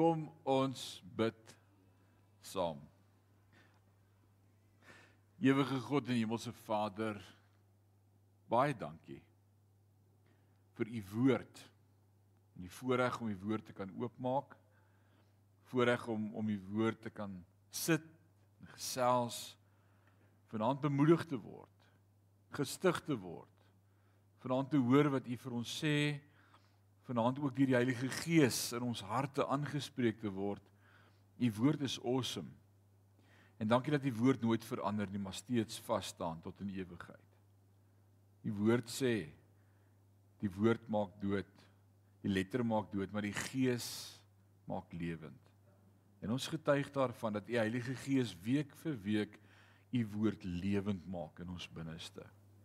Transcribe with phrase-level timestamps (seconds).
[0.00, 1.50] Kom ons bid
[2.40, 2.78] saam.
[5.44, 7.18] Ewige God en Hemelse Vader,
[8.48, 9.18] baie dankie
[10.78, 11.60] vir u woord
[12.54, 14.56] en die voorreg om u woord te kan oopmaak.
[15.68, 17.36] Voorreg om om u woord te kan
[17.68, 18.08] sit
[18.62, 19.42] en gesels,
[20.48, 21.92] vanaand bemoedig te word,
[22.56, 23.68] gestig te word,
[24.40, 25.96] vanaand te hoor wat u vir ons sê
[27.10, 30.62] vanaand ook deur die Heilige Gees in ons harte aangespreek te word.
[31.40, 32.50] U woord is awesome.
[33.60, 37.26] En dankie dat u woord nooit verander nie, maar steeds vas staan tot in ewigheid.
[38.46, 39.14] U woord sê
[40.40, 41.50] die woord maak dood,
[42.22, 43.88] die letter maak dood, maar die Gees
[44.70, 45.50] maak lewend.
[46.20, 49.36] En ons getuig daarvan dat u Heilige Gees week vir week
[49.90, 52.24] u woord lewend maak in ons binneste.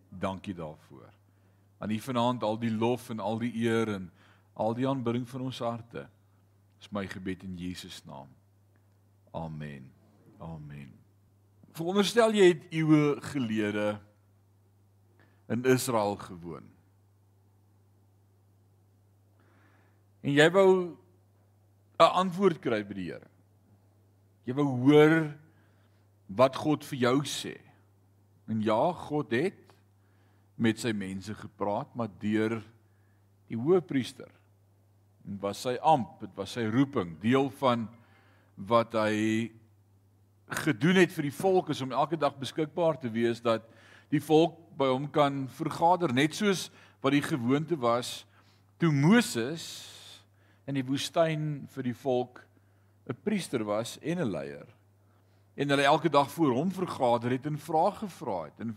[0.10, 1.10] Dankie daarvoor.
[1.82, 4.08] Aan u vanaand al die lof en al die eer en
[4.56, 6.06] al die aanbidding van ons harte.
[6.80, 8.30] Dis my gebed in Jesus naam.
[9.36, 9.90] Amen.
[10.40, 10.92] Amen.
[11.76, 13.98] Veronderstel jy het eeue gelede
[15.52, 16.70] in Israel gewoon.
[20.24, 20.98] En jy wou
[22.00, 23.28] 'n antwoord kry by die Here.
[24.46, 25.36] Jy wou hoor
[26.28, 27.60] wat God vir jou sê.
[28.48, 29.76] En ja, God het
[30.56, 32.64] met sy mense gepraat, maar deur
[33.48, 34.32] die hoëpriester
[35.26, 37.88] en was sy amp, dit was sy roeping, deel van
[38.56, 39.52] wat hy
[40.62, 43.66] gedoen het vir die volk is om elke dag beskikbaar te wees dat
[44.14, 46.14] die volk by hom kan vergader.
[46.14, 46.70] Net soos
[47.02, 48.26] wat die gewoonte was
[48.78, 49.66] toe Moses
[50.70, 52.46] in die woestyn vir die volk
[53.10, 54.68] 'n priester was en 'n leier
[55.56, 58.76] en hulle elke dag voor hom vergader het en vrae gevra het en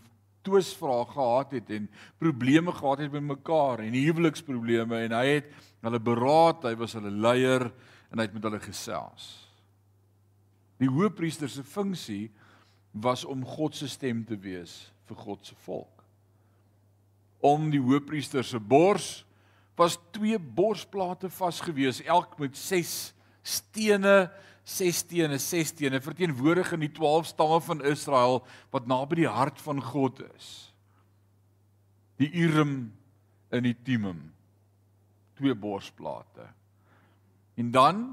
[0.49, 1.89] twisvrae gehad het en
[2.21, 5.53] probleme gehad het met mekaar en huweliksprobleme en hy het
[5.85, 7.69] hulle beraad, hy was hulle leier
[8.09, 9.29] en hy het met hulle gesels.
[10.79, 12.29] Die hoëpriester se funksie
[12.91, 16.03] was om God se stem te wees vir God se volk.
[17.45, 19.23] Om die hoëpriester se bors
[19.79, 23.13] was twee borsplate vasgewees, elk met 6
[23.47, 24.27] stene
[24.69, 28.41] 6 stene, 6 stene verteenwoordig in die 12 stamme van Israel
[28.73, 30.49] wat naby die hart van God is.
[32.21, 32.91] Die Urim
[33.49, 34.27] en die Thummim.
[35.39, 36.45] Twee borsplate.
[37.57, 38.03] En dan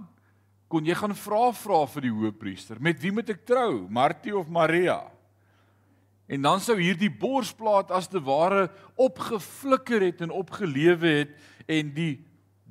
[0.73, 3.85] kon jy gaan vra vra vir die hoëpriester, met wie moet ek trou?
[3.93, 4.99] Martie of Maria?
[6.27, 8.65] En dan sou hierdie borsplaat as te ware
[8.99, 12.17] opgeflikker het en opgelewe het en die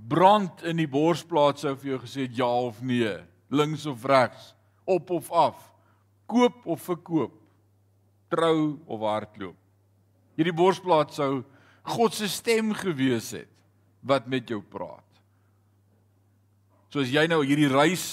[0.09, 3.15] brand in die borsplaat sou vir jou gesê ja of nee
[3.49, 4.53] links of regs,
[4.85, 5.59] op of af,
[6.25, 7.33] koop of verkoop,
[8.29, 9.57] trou of hardloop.
[10.35, 11.43] Hierdie borsplaat sou
[11.85, 13.51] God se stem gewees het
[14.05, 15.01] wat met jou praat.
[16.93, 18.05] Soos jy nou hierdie reis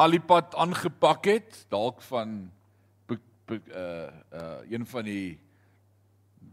[0.00, 2.38] al die pad aangepak het, dalk van
[3.46, 3.58] uh
[4.34, 5.38] uh een van die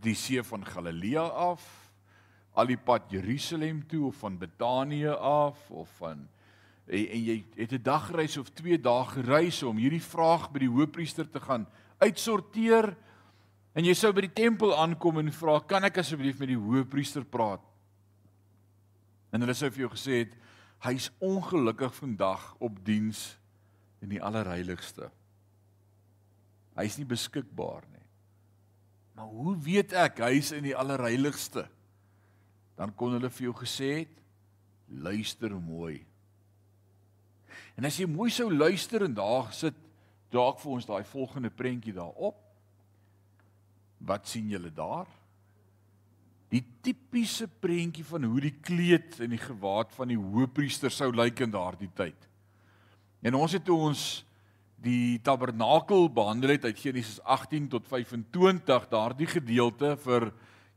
[0.03, 1.63] die see van Galilea af,
[2.53, 6.27] al die pad Jerusalem toe of van Betanië af of van
[6.87, 10.69] en, en jy het 'n dagreis of 2 dae gereis om hierdie vraag by die
[10.69, 11.67] hoofpriester te gaan
[11.97, 12.95] uitsorteer.
[13.73, 17.25] En jy sou by die tempel aankom en vra kan ek asseblief met die hoofpriester
[17.25, 17.61] praat?
[19.31, 20.35] En hulle sou vir jou gesê het
[20.83, 23.37] hy's ongelukkig vandag op diens
[24.01, 25.09] in die allerheiligste.
[26.75, 28.03] Hy's nie beskikbaar nie.
[29.15, 31.69] Maar hoe weet ek hy's in die allerheiligste?
[32.75, 34.21] Dan kon hulle vir jou gesê het
[34.89, 36.03] luister mooi
[37.77, 39.77] En as jy mooi sou luister en daar sit
[40.33, 42.37] dalk vir ons daai volgende prentjie daarop.
[44.03, 45.07] Wat sien julle daar?
[46.53, 51.41] Die tipiese prentjie van hoe die kleed en die gewaad van die hoëpriester sou lyk
[51.45, 52.29] in daardie tyd.
[53.25, 54.03] En ons het toe ons
[54.83, 60.27] die tabernakel behandel het uit Genesis 18 tot 25 daardie gedeelte vir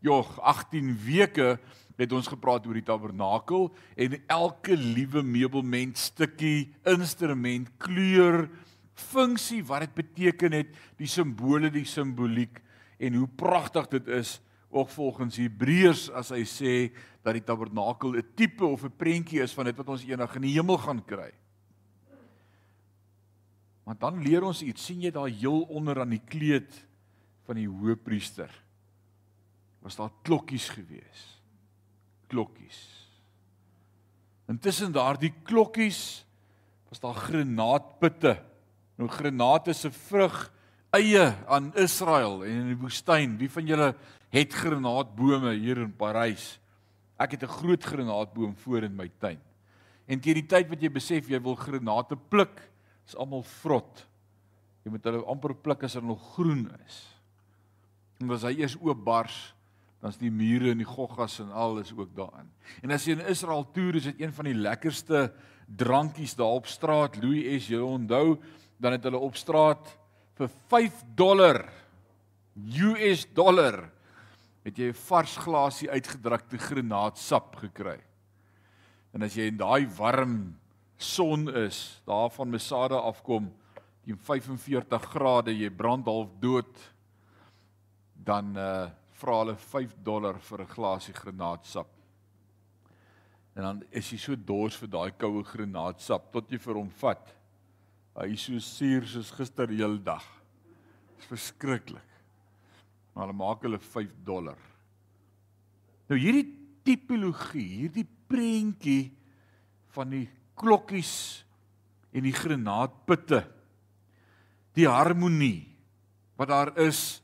[0.04, 1.56] jog 18 weke
[1.96, 8.46] het ons gepraat oor die tabernakel en elke liewe meubelment stukkie, instrument, kleur,
[8.96, 12.60] funksie wat dit beteken het, die simbole, die simboliek
[13.00, 14.38] en hoe pragtig dit is
[14.72, 16.74] ook volgens Hebreërs as hy sê
[17.24, 20.42] dat die tabernakel 'n tipe of 'n prentjie is van dit wat ons eendag in
[20.42, 21.32] die hemel gaan kry.
[23.84, 26.86] Want dan leer ons iets, sien jy daar heel onder aan die kleed
[27.46, 28.50] van die hoëpriester?
[29.80, 31.35] Was daar klokkies geweest
[32.30, 32.78] klokkies.
[34.50, 36.24] Intussen daardie klokkies
[36.88, 38.36] was daar granaatpitte.
[38.96, 40.52] Nou granaat is 'n vrug
[40.90, 43.38] eie aan Israel en in die woestyn.
[43.38, 43.94] Wie van julle
[44.30, 46.58] het granaatbome hier in Parys?
[47.18, 49.40] Ek het 'n groot granaatboom voor in my tuin.
[50.06, 52.60] En teen die tyd wat jy besef jy wil granate pluk,
[53.06, 54.06] is almal vrot.
[54.84, 57.06] Jy moet hulle amper pluk as hulle nog groen is.
[58.20, 59.54] En as hy eers oopbars,
[60.06, 62.46] dan's die mure en die goggas en alles ook daarin.
[62.84, 65.26] En as jy in Israel toer, is dit een van die lekkerste
[65.66, 68.36] drankies daar op straat, Louis S, jy onthou,
[68.78, 69.90] dan het hulle op straat
[70.38, 71.64] vir 5 dollar
[72.56, 73.88] US dollar
[74.64, 77.98] het jy 'n vars glasie uitgedrukte granaatsap gekry.
[79.12, 80.56] En as jy in daai warm
[80.98, 83.52] son is, daar van Mesada afkom,
[84.04, 86.94] teen 45 grade, jy brand half dood,
[88.14, 88.88] dan uh
[89.20, 91.88] vra hulle 5 dollar vir 'n glasie granaatsap.
[93.56, 97.32] En dan is jy so dors vir daai koue granaatsap tot jy vir hom vat.
[98.16, 100.24] Hy is so suur soos gister die hele dag.
[101.08, 102.12] Dit is verskriklik.
[103.14, 104.58] Maar hulle maak hulle 5 dollar.
[106.08, 106.52] Nou hierdie
[106.84, 109.10] tipologie, hierdie prentjie
[109.96, 111.44] van die klokkies
[112.12, 113.42] en die granaatputte.
[114.76, 115.64] Die harmonie
[116.36, 117.22] wat daar is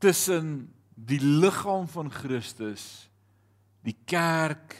[0.00, 0.70] tussen
[1.06, 3.08] die liggaam van Christus,
[3.86, 4.76] die kerk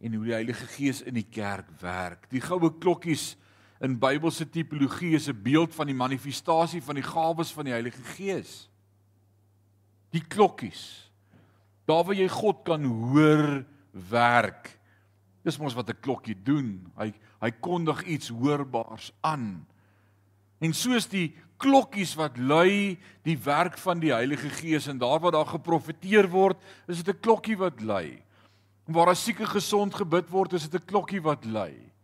[0.00, 2.28] en hoe die Heilige Gees in die kerk werk.
[2.32, 3.34] Die goue klokkies
[3.84, 8.02] in Bybelse tipologie is 'n beeld van die manifestasie van die gawes van die Heilige
[8.16, 8.70] Gees.
[10.10, 11.10] Die klokkies.
[11.84, 14.78] Daar waar jy God kan hoor werk.
[15.42, 16.92] Dis mos wat 'n klokkie doen.
[16.96, 19.66] Hy hy kondig iets hoorbaars aan.
[20.58, 25.32] En soos die klokkies wat lui die werk van die Heilige Gees en daar waar
[25.32, 28.20] daar geprofeteer word, is dit 'n klokkie wat lui.
[28.86, 31.94] Waar 'n sieke gesond gebid word, is dit 'n klokkie wat lui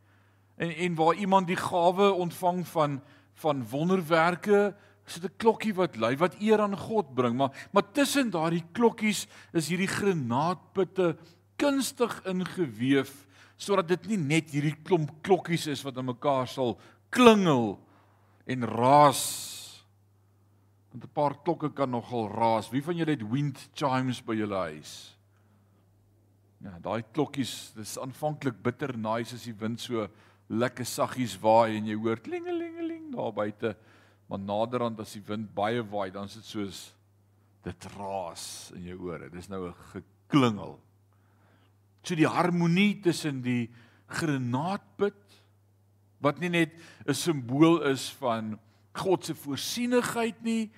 [0.60, 3.00] en en waar iemand die gawe ontvang van
[3.40, 4.74] van wonderwerke
[5.06, 8.64] is dit 'n klokkie wat lui wat eer aan God bring maar maar tussen daardie
[8.72, 11.16] klokkies is hierdie granaatputte
[11.56, 13.26] kunstig ingeweef
[13.56, 16.78] sodat dit nie net hierdie klomp klokkies is wat aan mekaar sal
[17.08, 17.80] klingel
[18.46, 19.22] en raas
[20.90, 24.56] want 'n paar klokke kan nogal raas wie van julle het wind chimes by julle
[24.56, 25.16] huis
[26.60, 30.08] ja daai klokkies dis aanvanklik bitter nice as die wind so
[30.50, 33.74] lekker saggies waai en jy hoor klingelingeling daar buite.
[34.30, 36.80] Maar naderhand as die wind baie waai, dan is dit soos
[37.66, 38.44] dit raas
[38.76, 39.30] in jou ore.
[39.30, 40.78] Dis nou 'n geklingel.
[42.02, 43.70] So die harmonie tussen die
[44.08, 45.20] granaatput
[46.20, 46.72] wat nie net
[47.06, 48.58] 'n simbool is van
[48.92, 50.70] God se voorsienigheid nie,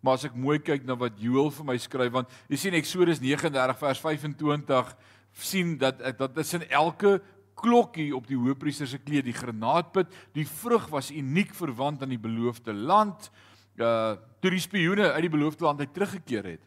[0.00, 3.20] maar as ek mooi kyk na wat Joël vir my skryf want jy sien Eksodus
[3.20, 4.96] 39 vers 25
[5.32, 7.20] sien dat dat is in elke
[7.60, 12.20] klokkie op die hoëpriester se kleed, die granaatput, die vrug was uniek verwant aan die
[12.20, 13.30] beloofde land.
[13.76, 16.62] Uh toe die spioene uit die beloofde land uit teruggekeer het,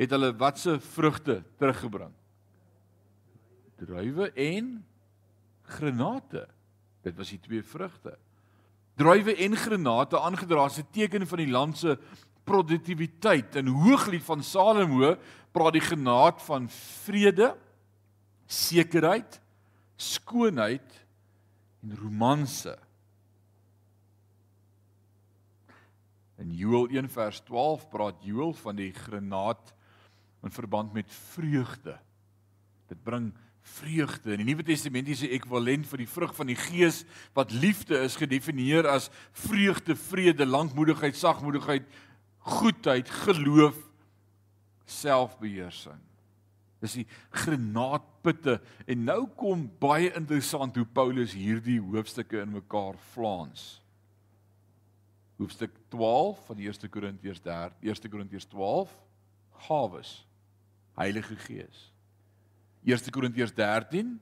[0.00, 2.14] het hulle watse vrugte teruggebring?
[3.76, 4.70] Druiwe en
[5.76, 6.46] granate.
[7.08, 8.16] Dit was die twee vrugte.
[8.98, 11.98] Druiwe en granate aangedra as 'n teken van die land se
[12.44, 13.56] produktiwiteit.
[13.56, 15.16] In Hooglied van Salomo
[15.52, 16.68] praat die granaat van
[17.04, 17.56] vrede,
[18.46, 19.40] sekerheid,
[19.96, 21.06] skoonheid
[21.82, 22.78] en romanse.
[26.38, 29.74] In Joël 1 vers 12 praat Joël van die granaat
[30.42, 31.98] in verband met vreugde.
[32.86, 33.32] Dit bring
[33.76, 34.32] vreugde.
[34.34, 37.02] In die Nuwe Testamentiese ekwivalent vir die vrug van die Gees
[37.36, 39.10] wat liefde is gedefinieer as
[39.44, 41.86] vreugde, vrede, lankmoedigheid, sagmoedigheid,
[42.48, 43.76] goedheid, geloof,
[44.88, 46.00] selfbeheersing.
[46.78, 53.80] Dis die granaatputte en nou kom baie interessant hoe Paulus hierdie hoofstukke in mekaar flaans.
[55.38, 58.94] Hoofstuk 12 van die 1 Korintiërs 13, 1 Korintiërs 12
[59.66, 60.14] gawes,
[60.98, 61.88] Heilige Gees.
[62.84, 64.20] 1 Korintiërs 13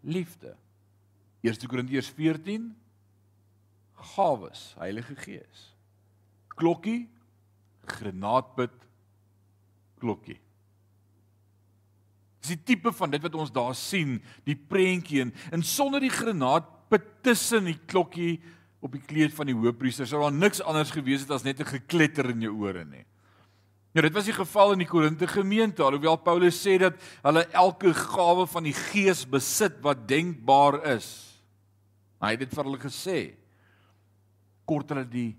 [0.00, 0.56] liefde.
[1.42, 2.70] 1 Korintiërs 14
[4.14, 5.68] gawes, Heilige Gees.
[6.58, 7.08] Klokkie,
[7.86, 8.74] granaatput,
[10.02, 10.38] klokkie.
[12.42, 16.12] Dis die tipe van dit wat ons daar sien, die prentjie en, en sonder die
[16.12, 16.68] granaat
[17.22, 18.40] tussen die klokkie
[18.82, 21.78] op die kleed van die hoofpriester sou daar niks anders gewees het as net 'n
[21.78, 23.04] gekletter in jou ore nie.
[23.92, 27.92] Ja, dit was die geval in die Korinte gemeente, alhoewel Paulus sê dat hulle elke
[27.92, 31.10] gawe van die Gees besit wat denkbaar is.
[32.22, 33.18] Hy het dit vir hulle gesê.
[34.64, 35.30] Kort hulle die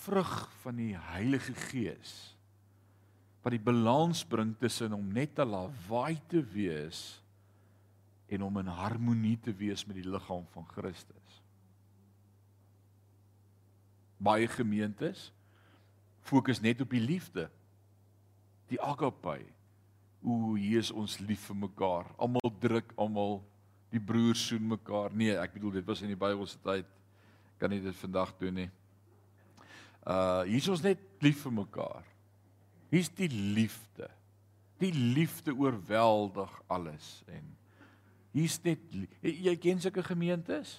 [0.00, 2.30] vrug van die Heilige Gees
[3.40, 6.98] wat die balans bring tussen om net te lawaai te wees
[8.28, 11.38] en om in harmonie te wees met die liggaam van Christus.
[14.20, 15.30] Baie gemeentes
[16.26, 17.48] fokus net op die liefde.
[18.70, 19.40] Die agape.
[20.20, 22.10] O, hier is ons lief vir mekaar.
[22.20, 23.40] Almal druk almal
[23.90, 25.14] Die broers soen mekaar.
[25.16, 26.86] Nee, ek bedoel dit was in die Bybelse tyd.
[27.58, 28.68] Kan nie dit vandag doen nie.
[30.06, 32.06] Uh hier is ons net lief vir mekaar.
[32.90, 34.08] Hier's die liefde.
[34.80, 37.44] Die liefde oorweldig alles en
[38.32, 38.80] hier's net
[39.20, 40.78] jy ken sulke gemeentes?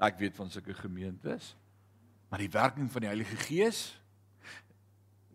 [0.00, 1.50] Ek weet van sulke gemeentes.
[2.30, 3.82] Maar die werking van die Heilige Gees?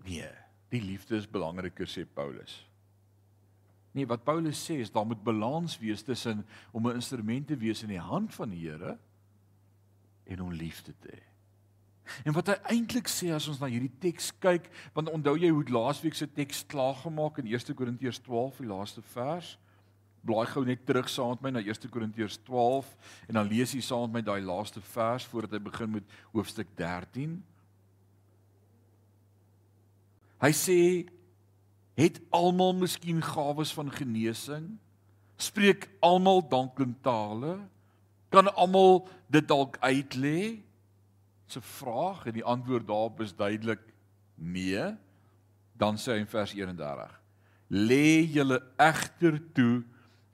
[0.04, 0.30] Nee,
[0.70, 2.62] die liefde is belangriker sê Paulus.
[3.92, 7.84] Nee, wat Paulus sê is daar moet balans wees tussen om 'n instrument te wees
[7.84, 8.98] in die hand van die Here
[10.24, 11.32] en om liefde te hê.
[12.24, 15.64] En wat hy eintlik sê as ons na hierdie teks kyk, want onthou jy hoe
[15.70, 19.58] laasweek se teks klaargemaak in 1 Korintiërs 12, die laaste vers?
[20.22, 22.90] Blaai gou net terug saam met my na 1 Korintiërs 12
[23.28, 26.04] en dan lees jy saam met my daai laaste vers voordat hy begin met
[26.34, 27.40] hoofstuk 13.
[30.42, 30.80] Hy sê
[32.00, 34.72] het almal miskien gawes van genesing?
[35.38, 37.60] Spreek almal dalk in tale?
[38.34, 40.62] Kan almal dit dalk uitlê?
[41.52, 43.82] 'n vraag en die antwoord daarop is duidelik
[44.36, 44.96] nee.
[45.76, 47.12] Dan sê hy in vers 31:
[47.68, 49.84] Lê julle egter toe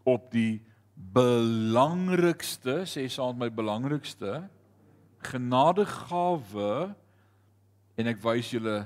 [0.03, 0.61] op die
[0.93, 4.49] belangrikste, sê saam met my belangrikste
[5.27, 6.95] genadegawe
[7.97, 8.85] en ek wys julle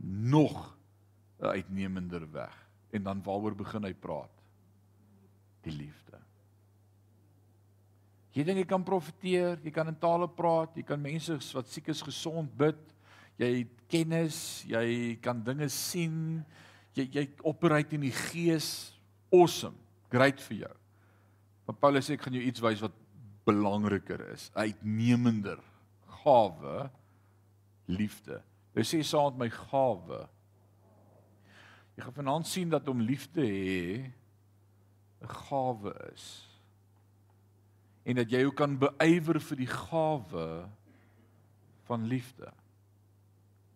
[0.00, 0.76] nog
[1.40, 2.68] 'n uitnemender weg.
[2.90, 4.30] En dan waaroor begin hy praat?
[5.60, 6.18] Die liefde.
[8.34, 11.88] Jy dink jy kan profeteer, jy kan in tale praat, jy kan mense wat siek
[11.88, 12.80] is gesond bid.
[13.38, 16.44] Jy het kennis, jy kan dinge sien.
[16.94, 18.94] Jy jy operate in die gees.
[19.32, 19.76] Awesome.
[20.10, 20.74] Great vir jou.
[21.66, 22.94] Maar Paulus sê ek gaan jou iets wys wat
[23.46, 24.50] belangriker is.
[24.54, 25.62] Uitnemender
[26.24, 26.90] gawe
[27.90, 28.40] liefde.
[28.74, 30.24] Hy sê saam met my gawe
[31.94, 34.10] Jy gaan vanaand sien dat om lief te hê
[35.22, 36.48] 'n gawe is.
[38.02, 40.68] En dat jy ook kan beywer vir die gawe
[41.86, 42.52] van liefde.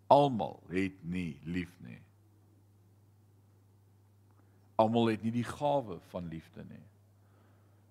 [0.06, 2.02] Almal het nie lief nie.
[4.76, 6.84] Almal het nie die gawe van liefde nie.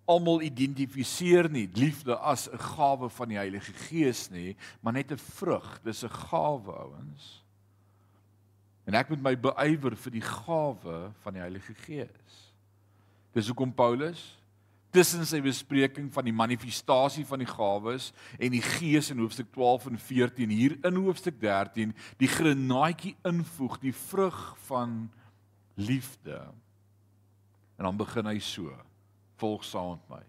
[0.08, 5.18] Almal identifiseer nie liefde as 'n gawe van die Heilige Gees nie, maar net 'n
[5.18, 5.80] vrug.
[5.84, 7.44] Dis 'n gawe, ouens.
[8.88, 12.54] En ek moet my beywer vir die gawe van die Heilige Gees.
[13.36, 14.38] Dis hoekom Paulus
[14.96, 19.90] tussen sy bespreking van die manifestasie van die gawes en die Gees in hoofstuk 12
[19.92, 25.12] en 14 hier in hoofstuk 13 die grenaatjie invoeg, die vrug van
[25.76, 26.40] liefde.
[27.78, 28.72] En dan begin hy so:
[29.38, 30.24] Volg saam met my.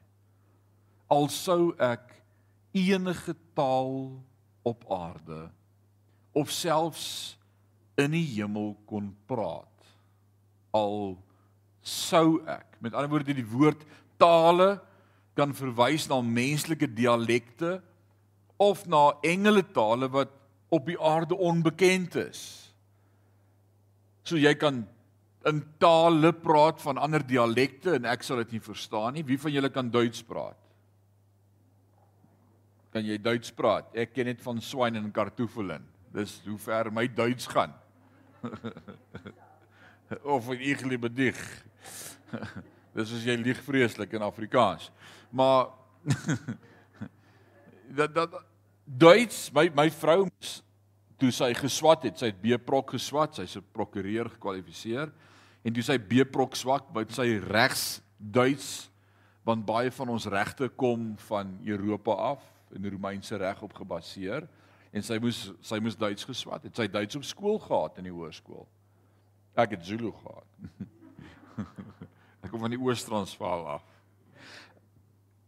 [1.08, 2.18] Al sou ek
[2.76, 4.18] enige taal
[4.62, 5.48] op aarde
[6.32, 7.38] of selfs
[7.98, 9.88] in die hemel kon praat
[10.76, 11.16] al
[11.82, 13.82] sou ek met ander woorde die woord
[14.20, 14.76] tale
[15.38, 17.78] kan verwys na menslike dialekte
[18.60, 20.34] of na engele tale wat
[20.74, 22.42] op die aarde onbekend is
[24.28, 24.84] so jy kan
[25.46, 29.24] in tale praat van ander dialekte en ek sal dit nie verstaan nie.
[29.26, 30.58] Wie van julle kan Duits praat?
[32.92, 33.90] Kan jy Duits praat?
[33.94, 35.84] Ek ken net van swyn en kartoffelen.
[36.14, 37.74] Dis hoe ver my Duits gaan.
[40.24, 41.38] Of in Igli bedig.
[42.96, 44.88] Dis as jy lieg vreeslik in Afrikaans.
[45.30, 45.68] Maar
[47.98, 48.40] dat dat
[48.88, 50.22] Duits, my my vrou
[51.20, 55.12] toe sy geswat het, sy het B-prok geswat, sy's 'n prokureur gekwalifiseer
[55.64, 58.88] en toe sy B-prok swak, wou sy regs Duits
[59.48, 62.42] want baie van ons regte kom van Europa af
[62.74, 64.44] en Romeinse reg op gebaseer
[64.92, 66.76] en sy moes sy moes Duits geswat het.
[66.76, 68.66] Sy Duits op skool gehad in die hoërskool.
[69.58, 70.48] Ek het Zulu gehad.
[72.44, 73.86] ek kom van die Oos-Transvaal af.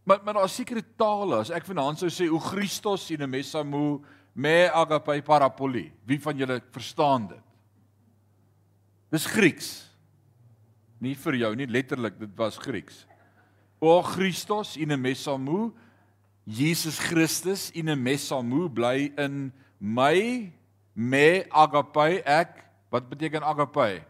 [0.03, 4.01] Maar maar daar sekere tale as ek vanaand sou sê o Christos in Mesamu
[4.33, 5.91] me agape parapoli.
[6.07, 7.47] Wie van julle verstaan dit?
[9.11, 9.90] Dis Grieks.
[11.01, 13.05] Nie vir jou nie letterlik, dit was Grieks.
[13.81, 15.71] O Christos in Mesamu
[16.51, 20.49] Jesus Christus in mesamu bly in my
[20.97, 24.01] me agape ek wat beteken agape?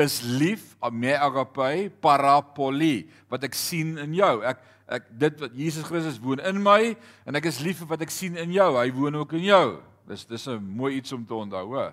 [0.00, 4.40] Is lief me agape parapoli wat ek sien in jou.
[4.44, 6.94] Ek ek dit wat Jesus Christus woon in my
[7.26, 8.70] en ek is lief vir wat ek sien in jou.
[8.78, 9.66] Hy woon ook in jou.
[10.08, 11.92] Dis dis 'n mooi iets om te onthou hoor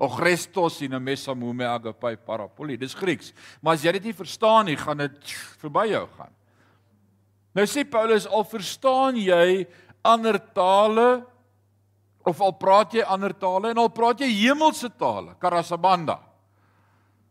[0.00, 4.16] O Christus in 'n mesamu me agape parapoli dis Grieks maar as jy dit nie
[4.16, 6.34] verstaan nie gaan dit verby jou gaan
[7.54, 9.66] Nou sê Paulus al verstaan jy
[10.06, 11.24] ander tale
[12.26, 16.20] of al praat jy ander tale en al praat jy hemelse tale, karasabanda.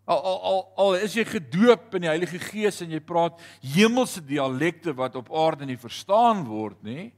[0.10, 3.40] Al al al, al is jy gedoop in die Heilige Gees en jy praat
[3.76, 7.12] hemelse dialekte wat op aarde nie verstaan word nie.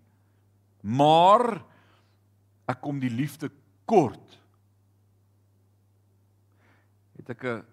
[0.83, 1.61] Maar
[2.69, 3.49] ek kom die liefde
[3.89, 4.37] kort.
[7.31, 7.63] Ek 'n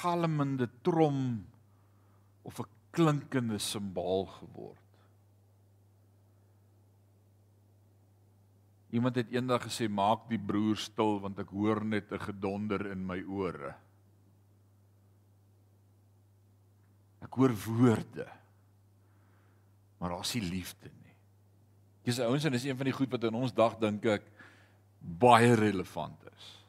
[0.00, 1.44] galmende trom
[2.42, 4.78] of 'n klinkende simbaal geword.
[8.92, 13.06] Iemand het eendag gesê maak die broer stil want ek hoor net 'n gedonder in
[13.06, 13.74] my ore.
[17.22, 18.28] Ek hoor woorde.
[19.98, 21.16] Maar daar's nie liefde nie.
[22.04, 24.24] Dis ouens en dis een van die goed wat in ons dag dink ek
[25.00, 26.61] baie relevant is.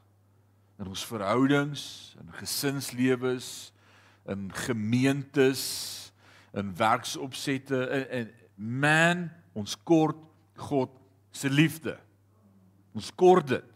[0.84, 1.84] In ons verhoudings,
[2.20, 3.72] in gesinslewens,
[4.28, 5.62] in gemeentes,
[6.52, 10.20] in werksopsette, in, in man, ons kort
[10.60, 10.92] God
[11.32, 11.96] se liefde.
[12.94, 13.70] Ons kort dit.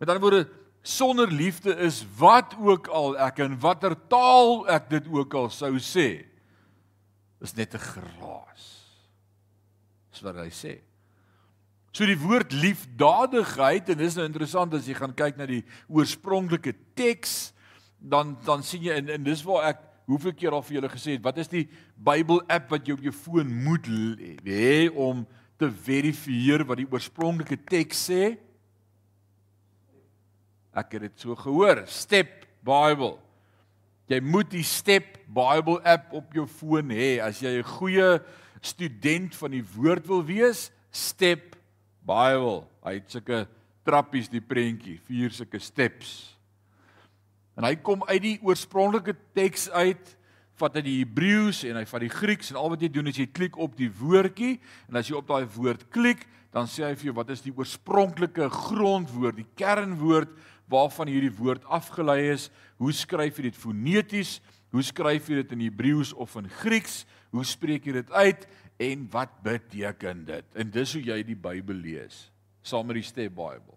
[0.00, 0.48] Met ander woorde,
[0.82, 5.72] sonder liefde is wat ook al ek in watter taal ek dit ook al sou
[5.82, 6.26] sê
[7.42, 8.66] is net 'n geraas.
[10.10, 10.85] Dis wat hy sê.
[11.96, 16.74] So die woord liefdadigheid en dis nou interessant as jy gaan kyk na die oorspronklike
[16.98, 17.54] teks
[17.96, 21.14] dan dan sien jy en, en dis waar ek hoeveel keer al vir julle gesê
[21.14, 21.64] het wat is die
[21.96, 23.88] Bybel app wat jy op jou foon moet
[24.44, 25.24] hê om
[25.56, 28.22] te verifieer wat die oorspronklike teks sê?
[30.76, 33.14] Ek het dit so gehoor, Step Bible.
[34.12, 38.20] Jy moet die Step Bible app op jou foon hê as jy 'n goeie
[38.60, 40.68] student van die woord wil wees.
[40.92, 41.55] Step
[42.06, 42.64] Bible.
[42.86, 43.44] Hy het sulke
[43.86, 46.36] trappies die prentjie, vier sulke steps.
[47.56, 50.12] En hy kom uit die oorspronklike teks uit
[50.56, 53.18] vat hy die Hebreëus en hy vat die Grieks en al wat jy doen is
[53.20, 54.56] jy klik op die woordjie
[54.88, 57.52] en as jy op daai woord klik, dan sê hy vir jou wat is die
[57.52, 60.32] oorspronklike grondwoord, die kernwoord
[60.72, 62.48] waarvan hierdie woord afgelei is.
[62.80, 64.38] Hoe skryf jy dit foneties?
[64.72, 67.04] Hoe skryf jy dit in Hebreëus of in Grieks?
[67.34, 70.44] Hoe spreek jy dit uit en wat beteken dit?
[70.54, 72.26] En dis hoe jy die Bybel lees
[72.66, 73.76] saam met die Step Bible.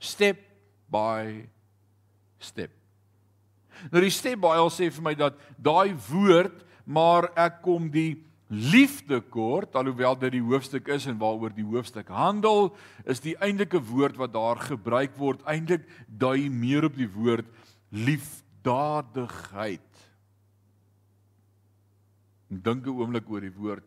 [0.00, 0.40] Step
[0.92, 1.44] by
[2.40, 2.72] step.
[3.92, 9.18] Nou die Step Bible sê vir my dat daai woord maar ek kom die liefde
[9.34, 12.70] kort alhoewel dit die hoofstuk is en waaroor die hoofstuk handel
[13.04, 17.48] is die eintlike woord wat daar gebruik word eintlik dui meer op die woord
[17.90, 19.82] liefdadigheid.
[22.48, 23.84] Dink 'n oomblik oor die woord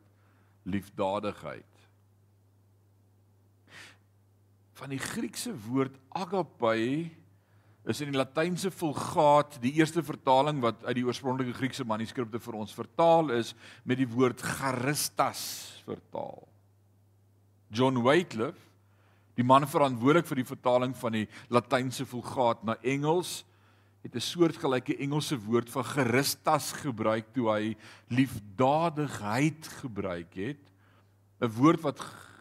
[0.64, 1.66] liefdadigheid.
[4.74, 7.10] Van die Griekse woord agape
[7.90, 12.58] is in die Latynse Vulgaat die eerste vertaling wat uit die oorspronklike Griekse manuskripte vir
[12.60, 16.48] ons vertaal is met die woord charistas vertaal.
[17.72, 18.60] John Wycliffe,
[19.36, 23.44] die man verantwoordelik vir die vertaling van die Latynse Vulgaat na Engels,
[24.02, 27.76] het 'n soortgelyke Engelse woord vir charistas gebruik toe hy
[28.08, 30.64] liefdadigheid gebruik het.
[31.42, 32.00] 'n Woord wat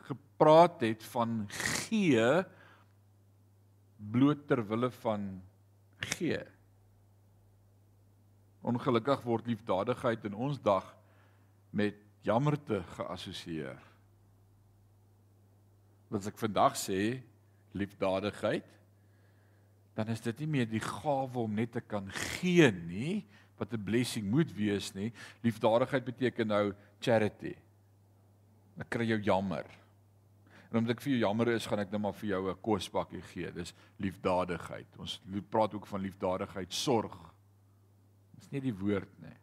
[0.08, 2.44] gepraat het van gee
[3.98, 5.42] bloot ter wille van
[5.96, 6.40] gee.
[8.62, 10.86] Ongelukkig word liefdadigheid in ons dag
[11.70, 13.78] met jammerte geassosieer.
[16.08, 17.20] Wat ek vandag sê,
[17.76, 18.66] liefdadigheid,
[19.98, 22.06] dan is dit nie meer die gawe om net te kan
[22.38, 23.26] gee nie,
[23.58, 25.12] wat 'n blessing moet wees nie.
[25.42, 27.56] Liefdadigheid beteken nou charity.
[28.78, 29.66] Ek kry jou jammer.
[30.70, 33.22] En omdat ek vir jou jammer is, gaan ek net maar vir jou 'n kospakkie
[33.22, 33.50] gee.
[33.50, 34.86] Dis liefdadigheid.
[34.98, 37.18] Ons praat ook van liefdadigheid, sorg.
[38.36, 39.36] Dis nie die woord nie.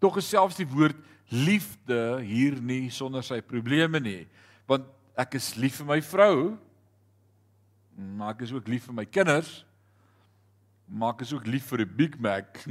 [0.00, 0.96] Tog is selfs die woord
[1.30, 4.26] liefde hier nie sonder sy probleme nie.
[4.66, 4.84] Want
[5.16, 6.58] ek is lief vir my vrou,
[7.96, 9.66] maar ek is ook lief vir my kinders.
[10.86, 12.64] Maar ek is ook lief vir 'n Big Mac.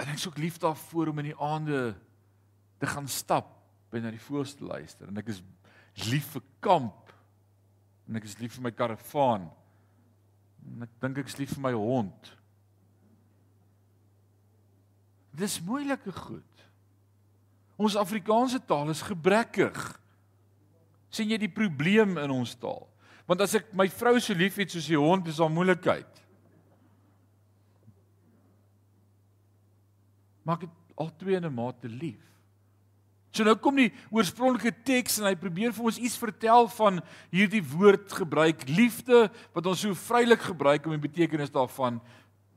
[0.00, 1.94] En ek is ook lief daarvoor om in die aande
[2.78, 5.08] te gaan stap by na die voëls te luister.
[5.08, 5.42] En ek is
[6.08, 7.12] lief vir kamp.
[8.08, 9.50] En ek is lief vir my karavaan.
[10.64, 12.36] En ek dink ek is lief vir my hond.
[15.36, 16.66] Dis moeilike goed.
[17.76, 19.99] Ons afrikaanse taal is gebrekkig
[21.10, 22.86] sien jy die probleem in ons taal
[23.30, 26.24] want as ek my vrou so lief het soos die hond is daar moeilikheid
[30.44, 32.30] maak dit al twee in 'n mate lief
[33.30, 36.98] So nou kom die oorspronklike teks en hy probeer vir ons iets vertel van
[37.30, 42.00] hierdie woord gebruik liefde wat ons so vrylik gebruik om die betekenis daarvan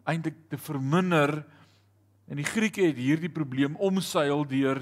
[0.10, 1.44] eintlik te verminder.
[2.26, 4.82] En die Grieke het hierdie probleem omseil deur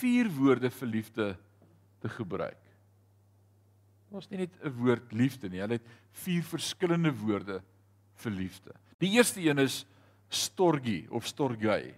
[0.00, 1.28] vier woorde vir liefde
[2.00, 2.69] te gebruik.
[4.10, 5.60] Daar's nie net 'n woord liefde nie.
[5.60, 7.62] Hulle het vier verskillende woorde
[8.14, 8.72] vir liefde.
[8.98, 9.86] Die eerste een is
[10.28, 11.94] storgie of storgai.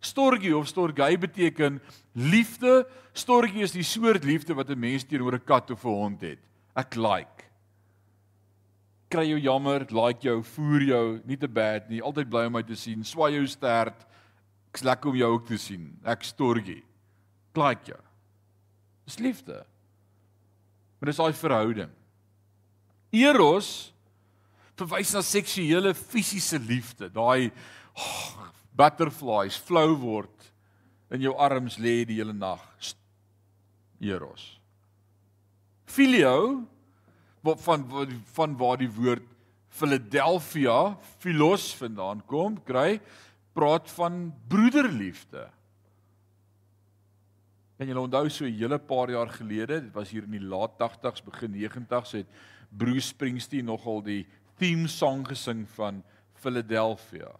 [0.00, 1.80] Storgie of storgai beteken
[2.12, 2.86] liefde.
[3.12, 6.38] Storgie is die soort liefde wat 'n mens teenoor 'n kat of 'n hond het.
[6.74, 7.44] Ek like.
[9.10, 12.02] Kry jou jammer, like jou, voer jou, nie te bad nie.
[12.02, 13.04] Altyd bly om my te sien.
[13.04, 14.06] Swaai jou stert.
[14.72, 15.98] Ek's lekker om jou ook te sien.
[16.04, 16.84] Ek storgie.
[17.54, 18.00] Like jou.
[19.04, 19.64] Dis liefde.
[20.98, 21.90] Maar dis daai verhouding.
[23.14, 23.92] Eros
[24.78, 27.08] verwys na seksuele fisiese liefde.
[27.10, 27.50] Daai
[27.94, 30.50] oh, butterflies flou word
[31.14, 32.62] in jou arms lê die hele nag.
[33.98, 34.58] Eros.
[35.88, 36.64] Filio
[37.42, 37.86] wat van
[38.34, 39.24] van waar die woord
[39.78, 42.98] Philadelphia philos vandaan kom, kry
[43.54, 45.46] praat van broederliefde.
[47.78, 50.78] En jy onthou so 'n hele paar jaar gelede, dit was hier in die laat
[50.78, 52.26] 80s, begin 90s het
[52.70, 54.26] Bruce Springsteen nogal die
[54.58, 56.02] theme song gesing van
[56.34, 57.30] Philadelphia.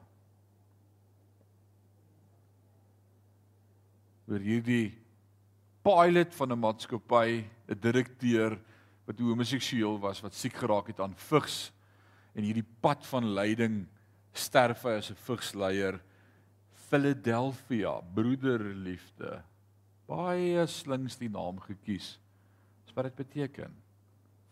[4.29, 4.93] oor hierdie
[5.87, 8.59] pilot van 'n maatskappy, 'n direkteur
[9.07, 11.73] wat homoseksueel was wat siek geraak het aan vigs
[12.35, 13.87] en hierdie pad van lyding
[14.33, 16.01] sterf hy as 'n vigsleier
[16.89, 19.43] Philadelphia broederliefde
[20.09, 22.17] baie slings die naam gekies
[22.87, 23.75] dis wat dit beteken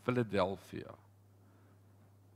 [0.04, 0.92] Philadelphia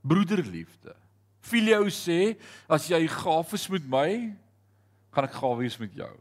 [0.01, 0.97] broederliefde
[1.41, 2.35] Filio sê
[2.69, 4.09] as jy gaaf is met my
[5.13, 6.13] gaan ek gaaf wees met jou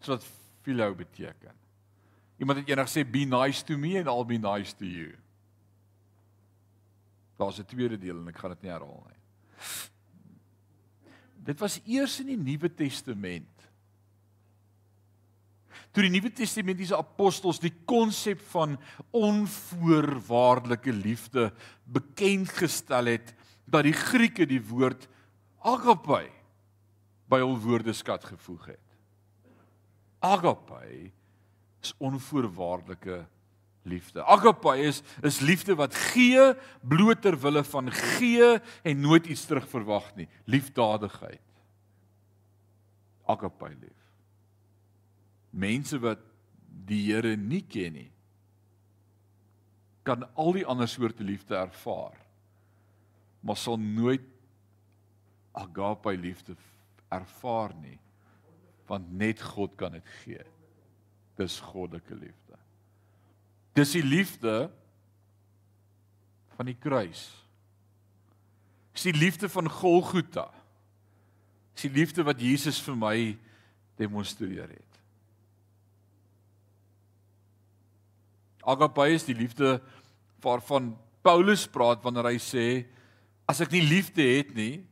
[0.00, 0.24] Dis wat
[0.64, 1.56] philo beteken.
[2.40, 5.12] Iemand het eendag sê be nice to me and I'll be nice to you.
[7.36, 9.20] Daar's 'n tweede deel en ek gaan dit nie herhaal nie.
[11.44, 13.59] Dit was eers in die Nuwe Testament.
[15.92, 18.76] Toe die Nuwe Testamentiese apostels die konsep van
[19.16, 21.50] onvoorwaardelike liefde
[21.84, 23.34] bekend gestel het,
[23.70, 25.08] dat die Grieke die woord
[25.62, 26.26] agape
[27.30, 28.86] by hul woordeskat gevoeg het.
[30.20, 31.10] Agape
[31.80, 33.22] is onvoorwaardelike
[33.88, 34.24] liefde.
[34.24, 40.14] Agape is is liefde wat gee bloot ter wille van gee en nooit iets terugverwag
[40.14, 40.28] nie.
[40.44, 41.40] Liefdadigheid.
[43.24, 43.99] Agape lief.
[45.50, 46.22] Mense wat
[46.86, 48.08] die Here nie ken nie
[50.06, 52.16] kan al die ander soorte liefde ervaar
[53.44, 54.24] maar sal nooit
[55.52, 56.56] agape liefde
[57.10, 57.98] ervaar nie
[58.90, 60.42] want net God kan dit gee.
[61.38, 62.58] Dis goddelike liefde.
[63.78, 64.54] Dis die liefde
[66.56, 67.28] van die kruis.
[68.96, 70.48] Dis die liefde van Golgotha.
[71.76, 73.16] Dis die liefde wat Jesus vir my
[74.00, 74.89] demonstreer het.
[78.64, 79.78] Agape is die liefde
[80.42, 80.92] waarvan
[81.22, 82.66] Paulus praat wanneer hy sê
[83.50, 84.84] as ek nie liefde het nie,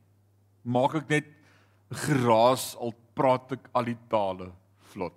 [0.65, 1.29] maak ek net
[2.05, 4.51] geraas al praat ek al die tale
[4.93, 5.17] vlot.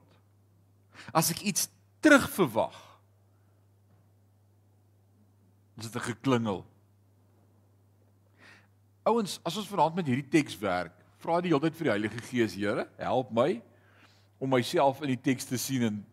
[1.14, 1.68] As ek iets
[2.04, 2.78] terugverwag,
[5.78, 6.66] is dit 'n geklingel.
[9.04, 12.22] Ouens, as ons vanaand met hierdie teks werk, vra die hele tyd vir die Heilige
[12.22, 13.62] Gees, Here, help my
[14.40, 16.06] om myself in die teks te sien en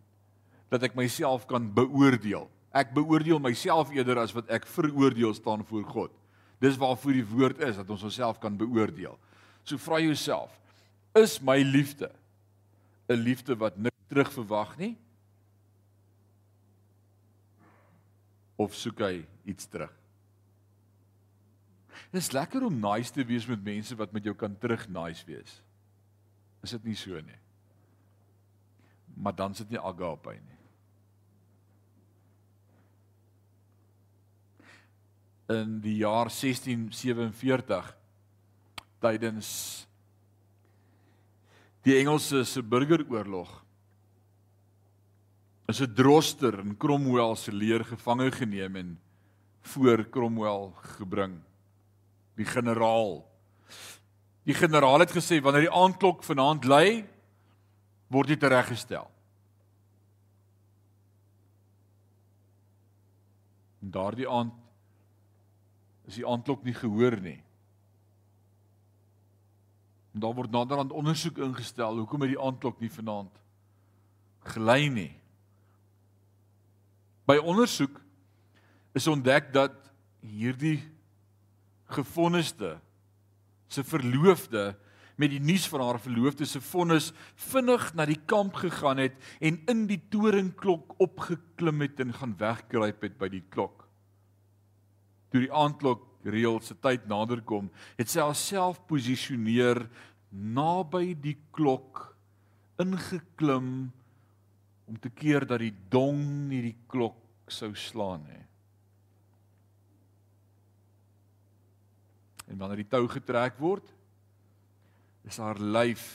[0.68, 2.48] dat ek myself kan beoordeel.
[2.76, 6.12] Ek beoordeel myself eerder as wat ek veroordeel staan voor God.
[6.60, 9.16] Dis waarvoor die woord is dat ons onsself kan beoordeel.
[9.64, 10.52] So vra jouself,
[11.16, 12.10] is my liefde
[13.08, 14.96] 'n liefde wat nik terug verwag nie
[18.56, 19.14] of soek hy
[19.48, 19.94] iets terug
[22.08, 25.24] Dit is lekker om nice te wees met mense wat met jou kan terug nice
[25.28, 25.58] wees
[26.64, 27.40] Is dit nie so nie
[29.16, 30.57] Maar dan sit nie agape nie
[35.48, 37.94] In die jaar 1647
[39.00, 39.50] tydens
[41.86, 43.48] die Engelse se burgeroorlog
[45.68, 49.00] is 'n droster in Cromwell se leer gevange geneem en
[49.60, 51.40] voor Cromwell gebring.
[52.36, 53.24] Die generaal.
[54.44, 57.04] Die generaal het gesê wanneer die aandklok vanaand lui
[58.08, 59.10] word jy tereggestel.
[63.82, 64.67] En daardie aand
[66.08, 67.38] is die aandklok nie gehoor nie
[70.18, 73.36] En daar word naderhand ondersoek ingestel hoekom het die aandklok nie vanaand
[74.48, 75.12] gelei nie.
[77.28, 78.00] By ondersoek
[78.96, 79.74] is ontdek dat
[80.24, 80.80] hierdie
[81.92, 82.78] gevonniste
[83.68, 84.72] se verloofde
[85.20, 87.10] met die nuus van haar verloofde se vonnis
[87.50, 93.06] vinnig na die kamp gegaan het en in die toringklok opgeklim het en gaan wegkruip
[93.06, 93.87] het by die klok.
[95.28, 99.84] Toe die aandklok reël se tyd nader kom, het sy haarself posisioneer
[100.30, 102.04] naby die klok
[102.80, 103.88] ingeklim
[104.88, 107.18] om te keer dat die dong nie die klok
[107.52, 108.44] sou slaan nie.
[112.48, 113.84] En wanneer die tou getrek word,
[115.28, 116.06] is haar lyf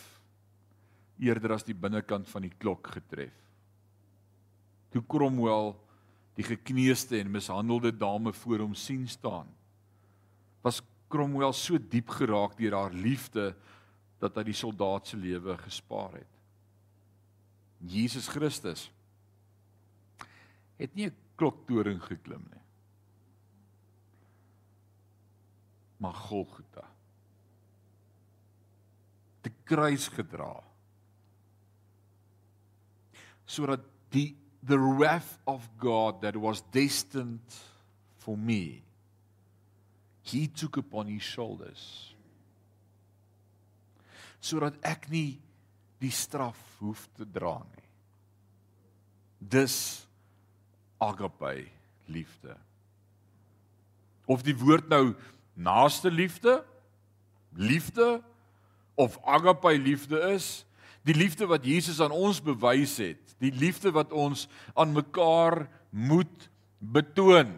[1.21, 3.35] eerder as die binnekant van die klok getref.
[4.93, 5.73] Toe Cromwell
[6.37, 9.47] die gekneusde en mishandelde dame voor hom sien staan,
[10.63, 10.81] was
[11.13, 13.51] Cromwell so diep geraak deur haar liefde
[14.23, 16.33] dat hy die soldaat se lewe gespaar het.
[17.83, 18.87] Jesus Christus
[20.79, 22.63] het nie 'n kloktoring geklim nie.
[25.97, 26.89] Maar Golgotha.
[29.41, 30.63] Die kruis gedra.
[33.45, 37.39] Sodat die the wrath of God that was destined
[38.17, 38.81] for me
[40.21, 42.13] he took upon his shoulders
[44.43, 45.39] sodat ek nie
[46.03, 47.87] die straf hoef te dra nie.
[49.39, 49.77] Dis
[51.03, 51.69] agape
[52.11, 52.57] liefde.
[54.27, 55.15] Of die woord nou
[55.55, 56.59] naaste liefde
[57.53, 58.17] liefde
[58.97, 60.63] of agape liefde is
[61.07, 66.49] die liefde wat Jesus aan ons bewys het die liefde wat ons aan mekaar moet
[66.79, 67.53] betoon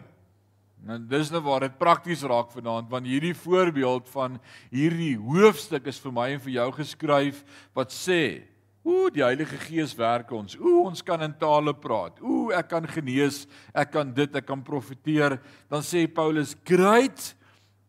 [0.86, 4.36] Nou dis nou waar dit prakties raak vanaand want hierdie voorbeeld van
[4.70, 7.40] hierdie hoofstuk is vir my en vir jou geskryf
[7.74, 8.44] wat sê
[8.86, 10.54] Ooh, die Heilige Gees werk ons.
[10.60, 12.20] Ooh, ons kan in tale praat.
[12.22, 13.40] Ooh, ek kan genees,
[13.74, 15.40] ek kan dit, ek kan profeteer.
[15.66, 17.34] Dan sê Paulus, "Great,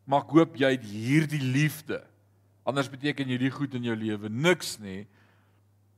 [0.08, 2.02] maar ek hoop jy het hierdie liefde."
[2.65, 5.06] Anders beteken hierdie goed in jou lewe niks nie.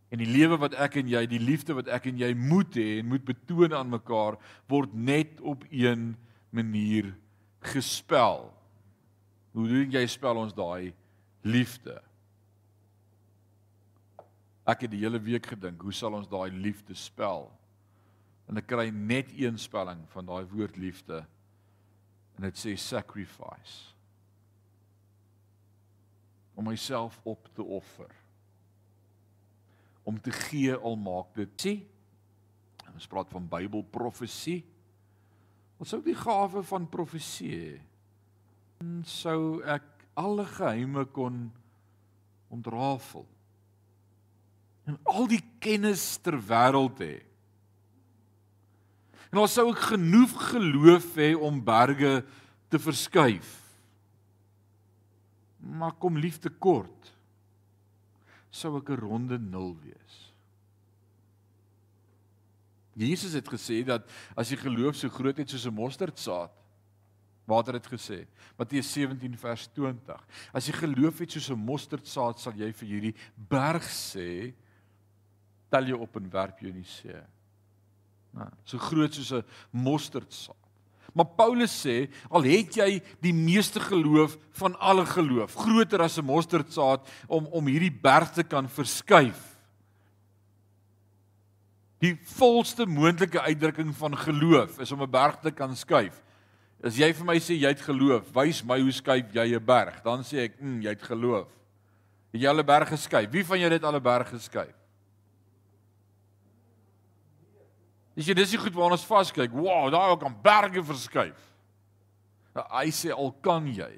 [0.09, 2.99] En die lewe wat ek en jy, die liefde wat ek en jy moet hê
[2.99, 4.39] en moet betoon aan mekaar,
[4.71, 6.15] word net op een
[6.49, 7.11] manier
[7.69, 8.47] gespel.
[9.53, 10.95] Hoe doen jy spel ons daai
[11.45, 11.99] liefde?
[14.69, 17.47] Ek het die hele week gedink, hoe sal ons daai liefde spel?
[18.49, 21.21] En ek kry net een spelling van daai woord liefde.
[22.37, 23.93] En dit sê sacrifice.
[26.57, 28.09] Om myself op te offer.
[30.09, 31.53] Om te gee al maak dit.
[31.61, 31.85] Sien?
[32.95, 34.63] Ons praat van Bybelprofesie.
[35.79, 37.75] Wat sou die gawe van profesie hê?
[39.07, 39.85] Sou ek
[40.19, 41.45] alle geheime kon
[42.51, 43.27] ontrafel?
[44.89, 47.15] en al die kennis ter wêreld hê.
[49.29, 52.23] En ons sou ook genoeg geloof hê om berge
[52.73, 53.51] te verskuif.
[55.59, 57.11] Maar kom liefde kort.
[58.51, 60.33] Sou ek 'n ronde nul wees.
[62.95, 64.03] Jesus het gesê dat
[64.35, 66.51] as jy geloof so groot het soos 'n mosterdsaad,
[67.45, 68.27] wat het gesê?
[68.57, 70.25] Matteus 17 vers 20.
[70.53, 74.53] As jy geloof het soos 'n mosterdsaad, sal jy vir hierdie berg sê,
[75.69, 77.21] tel jou op en werp jou in die see.
[78.33, 80.68] Nou, so groot soos 'n mosterdsaad.
[81.13, 86.25] Maar Paulus sê, al het jy die meeste geloof van alle geloof, groter as 'n
[86.25, 89.57] mosterdsaad om om hierdie berg te kan verskuif.
[91.99, 96.21] Die volste moontlike uitdrukking van geloof is om 'n berg te kan skuif.
[96.83, 100.01] As jy vir my sê jy het geloof, wys my hoe skuif jy 'n berg?
[100.03, 101.47] Dan sê ek, "Mm, jy het geloof."
[102.31, 103.29] Het jy al 'n berg geskuif?
[103.31, 104.78] Wie van julle het al 'n berg geskuif?
[108.19, 109.53] Jy dis die goed waarna ons vaskyk.
[109.55, 111.39] Wow, daai kan berge verskuif.
[112.55, 113.93] Nou, hy sê al kan jy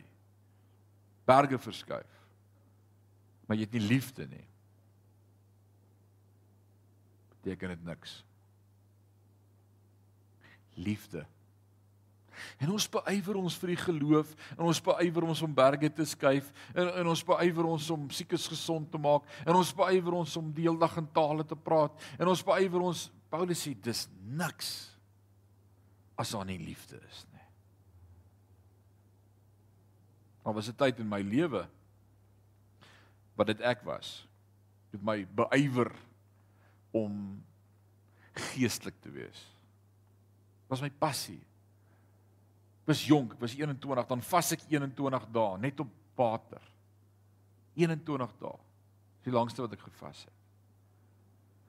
[1.26, 2.18] berge verskuif.
[3.48, 4.46] Maar jy het nie liefde nie.
[7.34, 8.20] Beteken dit niks.
[10.78, 11.26] Liefde.
[12.62, 16.48] En ons beywer ons vir die geloof en ons beywer ons om berge te skuif
[16.74, 20.48] en, en ons beywer ons om siekes gesond te maak en ons beywer ons om
[20.56, 24.72] deeldag in tale te praat en ons beywer ons Paulus sê dis niks
[26.20, 27.48] as daar nie liefde is nie.
[30.44, 31.68] Maar was 'n tyd in my lewe
[33.36, 34.28] wat dit ek was
[34.92, 35.92] met my beywer
[36.92, 37.44] om
[38.34, 39.48] geestelik te wees.
[40.68, 41.42] Was my passie.
[42.82, 46.62] Ek was jonk, ek was 21, dan vas ek 21 dae net op water.
[47.76, 48.58] 21 dae.
[49.22, 50.34] Dis die langste wat ek gevas het.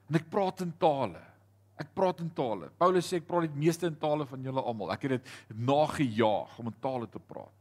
[0.09, 1.32] En ek praat in tale.
[1.81, 2.69] Ek praat in tale.
[2.77, 4.93] Paulus sê ek praat die meeste in tale van julle almal.
[4.93, 7.53] Ek het dit nagejaag om in tale te praat.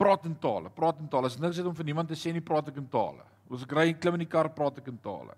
[0.00, 1.28] Praat in tale, praat in tale.
[1.30, 3.26] As niks het om vir niemand te sê nie, praat ek in tale.
[3.52, 5.36] As ek ry en klim in die kar, praat ek in tale.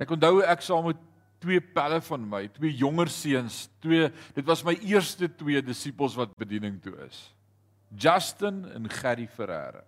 [0.00, 1.00] Ek onthou ek saam met
[1.44, 6.32] twee pelle van my, twee jonger seuns, twee dit was my eerste twee disippels wat
[6.40, 7.26] bediening toe is.
[7.94, 9.84] Justin en Gerry Ferreira.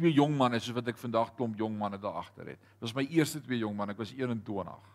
[0.00, 2.60] Twee jong manne soos wat ek vandag klomp jong manne daar agter het.
[2.62, 4.86] Dit was my eerste twee jong manne, ek was 21.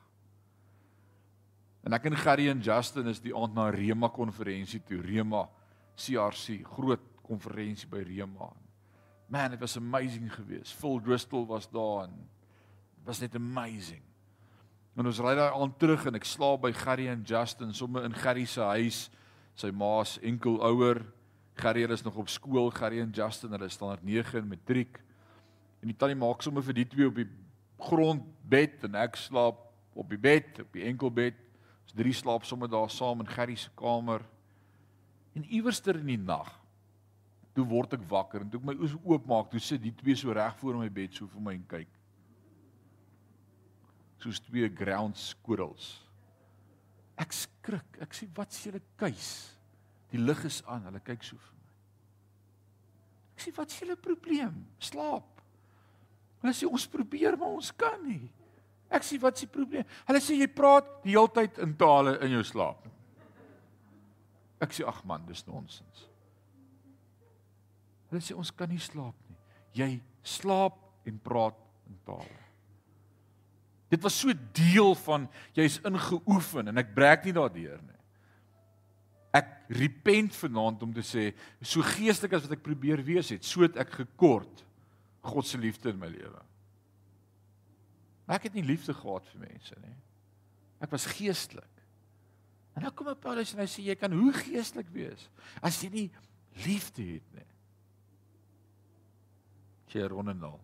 [1.85, 5.43] En ek en Gerry en Justin is die aand na Rema konferensie toe, Rema
[5.93, 8.49] CRC, groot konferensie by Rema.
[9.29, 10.73] Man, it was amazing geweest.
[10.81, 12.17] Full Bristol was daar en
[13.05, 14.01] was net amazing.
[14.97, 18.17] En ons ry daar aan terug en ek slaap by Gerry en Justin sommer in
[18.17, 19.05] Gerry se huis.
[19.53, 21.03] Sy ma's enkel ouer.
[21.55, 22.69] Gerry is nog op skool.
[22.75, 24.99] Gerry en Justin, hulle staan daar 9 in matriek.
[25.81, 27.27] En die tannie maak sommer vir die twee op die
[27.79, 29.61] grondbed en ek slaap
[29.95, 31.39] op die bed, op die enkelbed.
[31.85, 34.23] Ons drie slaap sommer daar saam in Gerry se kamer.
[35.35, 36.51] En iewerster in die nag
[37.55, 40.33] toe word ek wakker en toe ek my oë oopmaak, toe sit die twee so
[40.35, 41.91] reg voor my bed so vir my en kyk
[44.25, 45.99] soos twee ground squirrels.
[47.21, 47.99] Ek skrik.
[48.01, 49.54] Ek sê wat s'julle keus?
[50.15, 50.85] Die lig is aan.
[50.87, 51.63] Hulle kyk so vir my.
[53.35, 54.61] Ek sê wat s'julle probleem?
[54.79, 55.43] Slaap.
[56.39, 58.23] Hulle sê ons probeer maar ons kan nie.
[58.95, 59.83] Ek sê wat s'ie probleem?
[60.07, 62.85] Hulle sê jy praat die hele tyd in tale in jou slaap.
[64.63, 66.05] Ek sê ag man, dis nonsens.
[68.11, 69.39] Hulle sê ons kan nie slaap nie.
[69.75, 69.89] Jy
[70.23, 70.77] slaap
[71.09, 71.57] en praat
[71.89, 72.39] in tale.
[73.91, 77.94] Dit was so deel van jy's ingeoefen en ek breek nie daardeur nie.
[79.35, 83.65] Ek repent vanaand om te sê so geestelik as wat ek probeer wees het, so
[83.65, 84.63] het ek gekort
[85.25, 86.41] God se liefde in my lewe.
[88.25, 89.95] Maar ek het nie liefde gehad vir mense nie.
[90.85, 91.71] Ek was geestelik.
[92.75, 95.29] En nou kom Paulus en hy sê jy kan hoe geestelik wees
[95.63, 96.07] as jy nie
[96.65, 97.49] liefde het nie.
[99.91, 100.59] Cheronenal.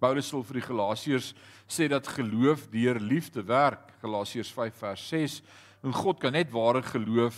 [0.00, 1.34] Paulus sê vir die Galasiërs
[1.68, 3.92] sê dat geloof deur liefde werk.
[4.02, 5.38] Galasiërs 5 vers 6.
[5.84, 7.36] En God kan net ware geloof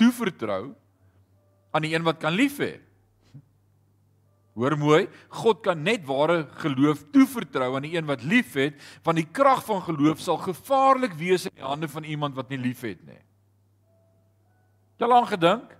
[0.00, 0.72] toevertrou
[1.74, 2.78] aan die een wat kan lief hê.
[4.54, 5.00] Hoor mooi,
[5.34, 9.82] God kan net ware geloof toevertrou aan die een wat liefhet, want die krag van
[9.82, 13.18] geloof sal gevaarlik wees in die hande van iemand wat nie liefhet nie.
[14.94, 15.72] Jy al aangedink?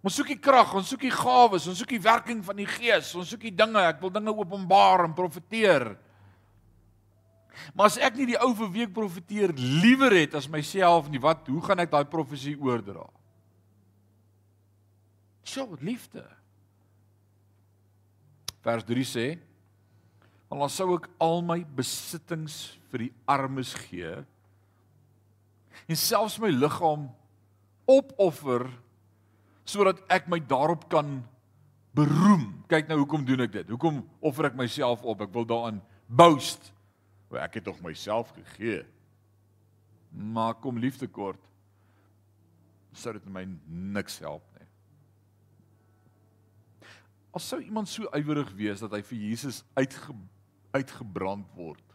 [0.00, 3.12] Ons soek die krag, ons soek die gawes, ons soek die werking van die Gees,
[3.20, 5.90] ons soek die dinge, ek wil dinge openbaar en profeteer.
[7.74, 11.62] Maar as ek nie die ou verweek profeteer liewer het as myself nie, wat hoe
[11.64, 13.06] gaan ek daai profesie oordra?
[15.46, 16.24] So liefde.
[18.60, 19.26] Vers 3 sê:
[20.50, 24.24] "Al sou ek al my besittings vir die armes gee
[25.88, 27.08] en selfs my liggaam
[27.90, 28.68] opoffer
[29.66, 31.20] sodat ek my daarop kan
[31.96, 32.62] beroem.
[32.70, 33.70] Kyk nou hoekom doen ek dit?
[33.70, 35.22] Hoekom offer ek myself op?
[35.26, 36.72] Ek wil daarin boast.
[37.30, 38.82] O, ek het tog myself gegee.
[40.10, 41.42] Maar kom liefde kort.
[42.92, 43.44] Sou dit my
[43.94, 44.66] niks help nie.
[47.36, 50.16] As sou iemand so ywerig wees dat hy vir Jesus uitge
[50.74, 51.94] uitgebrand word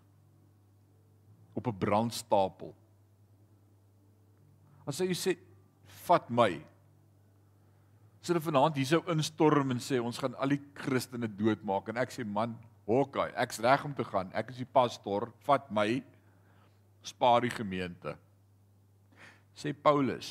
[1.55, 2.73] op 'n brandstapel.
[4.87, 5.37] As hy sê
[6.05, 6.59] vat my
[8.25, 12.13] hulle vanaand hier sou instorm en sê ons gaan al die Christene doodmaak en ek
[12.13, 14.31] sê man, hokkie, ek's reg om te gaan.
[14.37, 16.03] Ek is die pastor, vat my
[17.05, 18.15] spaar die gemeente.
[19.55, 20.29] Sê Paulus,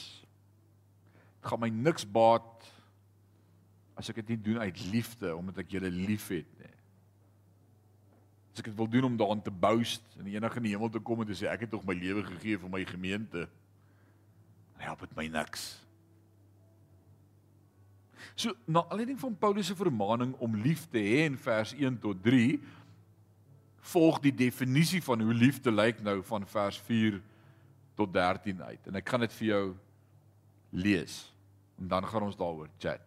[1.41, 2.69] dit gaan my niks baat
[3.95, 6.73] as ek dit nie doen uit liefde omdat ek julle liefhet nie.
[8.55, 11.03] As ek dit wil doen om daaraan te boast en enige in die hemel te
[11.03, 13.47] kom en te sê ek het tog my lewe gegee vir my gemeente.
[14.83, 15.73] Help dit my niks.
[18.35, 22.23] So na aanleiding van Paulus se vermaaning om lief te hê in vers 1 tot
[22.25, 22.59] 3
[23.95, 27.21] volg die definisie van hoe liefde lyk nou van vers 4
[27.95, 29.65] tot 13 uit en ek gaan dit vir jou
[30.75, 31.19] lees
[31.79, 33.03] en dan gaan ons daaroor chat.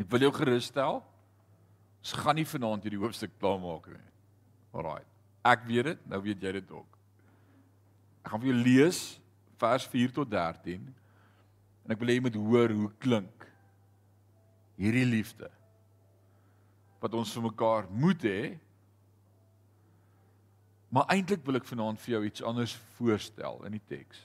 [0.00, 1.02] Ek wil jou gerus stel.
[2.00, 4.06] Ons gaan nie vanaand hierdie hoofstuk klaarmaak nie.
[4.72, 5.04] Alraai.
[5.44, 6.96] Ek weet dit, nou weet jy dit ook.
[8.24, 9.00] Ek gaan vir jou lees
[9.60, 10.80] vers 4 tot 13
[11.84, 13.39] en ek wil hê jy moet hoor hoe klink
[14.80, 15.50] hierdie liefde
[17.00, 18.40] wat ons vir mekaar moet hê.
[20.92, 24.18] Maar eintlik wil ek vanaand vir jou iets anders voorstel in die teks.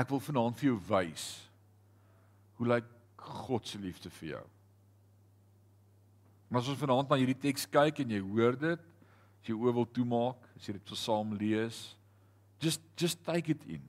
[0.00, 1.26] Ek wil vanaand vir jou wys
[2.56, 2.88] hoe lyk
[3.42, 4.44] God se liefde vir jou.
[6.48, 8.88] Maar as ons vanaand na hierdie teks kyk en jy hoor dit,
[9.42, 11.82] as jy oor wil toemaak, as jy dit saam lees,
[12.58, 13.82] Just just take it in.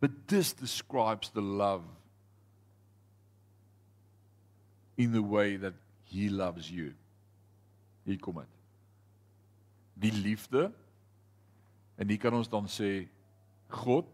[0.00, 1.82] But this describes the love
[4.96, 5.74] in the way that
[6.04, 6.92] he loves you.
[8.04, 8.58] Hier kom dit.
[9.94, 10.72] Die liefde
[11.96, 13.06] en hier kan ons dan sê
[13.72, 14.08] God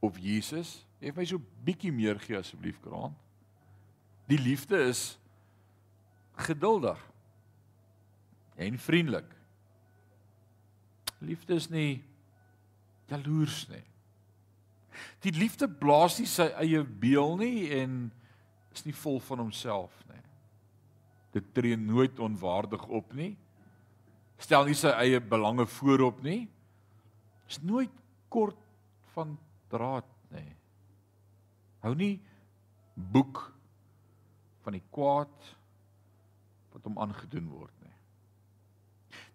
[0.00, 3.14] of Jesus, hê my so bietjie meer gee asseblief kraan.
[4.30, 5.14] Die liefde is
[6.46, 7.00] geduldig
[8.56, 9.28] en vriendelik.
[11.18, 12.02] Liefde is nie
[13.10, 13.84] jaloers nie.
[15.24, 18.06] Die liefde blaas nie sy eie beeld nie en
[18.76, 20.22] is nie vol van homself nie.
[21.36, 23.34] Dit tree nooit onwaardig op nie.
[24.40, 26.44] Stel nie sy eie belange voorop nie.
[27.48, 27.92] Is nooit
[28.32, 28.60] kort
[29.14, 29.36] van
[29.72, 30.48] draad nie.
[31.84, 32.16] Hou nie
[32.96, 33.42] boek
[34.64, 35.50] van die kwaad
[36.74, 37.94] wat hom aangedoen word nie.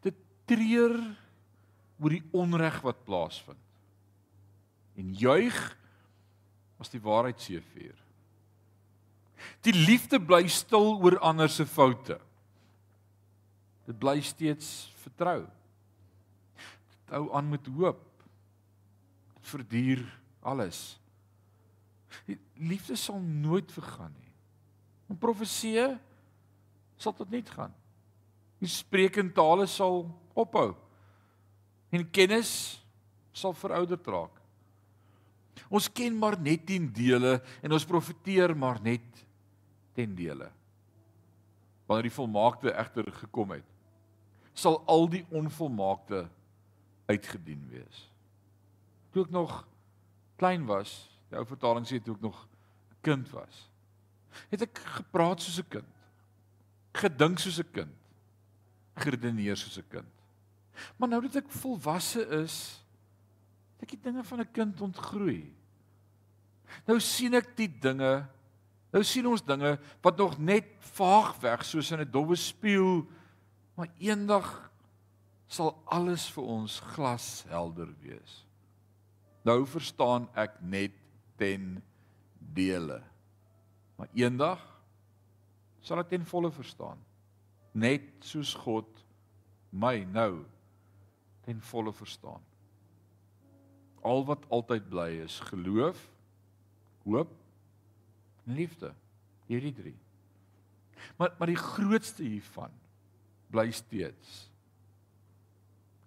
[0.05, 0.17] Dit
[0.49, 0.97] treur
[2.01, 3.61] oor die onreg wat plaasvind.
[4.99, 5.57] En juig
[6.81, 8.01] as die waarheid seëvier.
[9.65, 12.17] Die liefde bly stil oor ander se foute.
[13.87, 15.43] Dit bly steeds vertrou.
[16.55, 18.01] Dit hou aan met hoop.
[19.35, 20.03] Dit verduur
[20.41, 20.99] alles.
[22.27, 24.31] Die liefde sal nooit vergaan nie.
[25.11, 25.89] En profeseë
[27.01, 27.73] sal tot net gaan.
[28.61, 30.05] Die spreekende tale sal
[30.37, 30.71] ophou.
[31.91, 32.53] En kennis
[33.35, 34.37] sal verouderd raak.
[35.71, 39.23] Ons ken maar net 10 dele en ons profeteer maar net
[39.93, 40.51] ten dele.
[41.85, 43.67] Wanneer die volmaakte egter gekom het,
[44.53, 46.27] sal al die onvolmaakte
[47.11, 48.05] uitgedien wees.
[49.11, 49.67] Toe ek nog
[50.39, 50.93] klein was,
[51.29, 53.67] die ou vertaling sê toe ek nog 'n kind was,
[54.49, 55.91] het ek gepraat soos 'n kind,
[56.93, 57.95] gedink soos 'n kind,
[58.95, 60.11] geredeneer soos 'n kind.
[60.97, 62.83] Maar nou dat ek volwasse is,
[63.75, 65.53] het ek die dinge van 'n kind ontgroei.
[66.87, 68.27] Nou sien ek die dinge
[68.91, 73.07] Nou sien ons dinge wat nog net vaag weg soos in 'n dowwe spieël,
[73.75, 74.71] maar eendag
[75.47, 78.45] sal alles vir ons glashelder wees.
[79.43, 80.91] Nou verstaan ek net
[81.35, 81.83] ten
[82.53, 83.01] dele.
[83.95, 84.61] Maar eendag
[85.81, 86.99] sal ek ten volle verstaan.
[87.73, 88.87] Net soos God
[89.69, 90.45] my nou
[91.41, 92.41] ten volle verstaan.
[94.01, 95.99] Al wat altyd bly is geloof,
[97.03, 97.40] hoop
[98.56, 98.93] liefde.
[99.49, 99.97] Hierdie drie.
[101.18, 102.72] Maar maar die grootste hiervan
[103.52, 104.52] bly steeds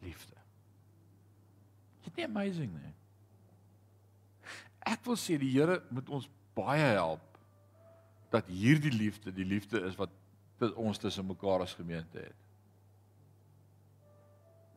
[0.01, 0.37] liefde.
[2.05, 2.93] Dit is amazing, nee.
[4.85, 7.25] Ek wil sê die Here moet ons baie help
[8.35, 10.13] dat hierdie liefde die liefde is wat
[10.75, 12.41] ons tussen mekaar as gemeente het.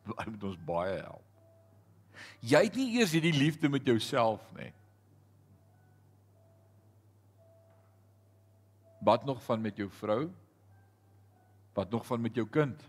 [0.08, 1.24] Hy moet ons baie help.
[2.40, 4.72] Jy het nie eers hierdie liefde met jouself nie.
[8.98, 10.30] Wat nog van met jou vrou?
[11.72, 12.82] Wat nog van met jou kind?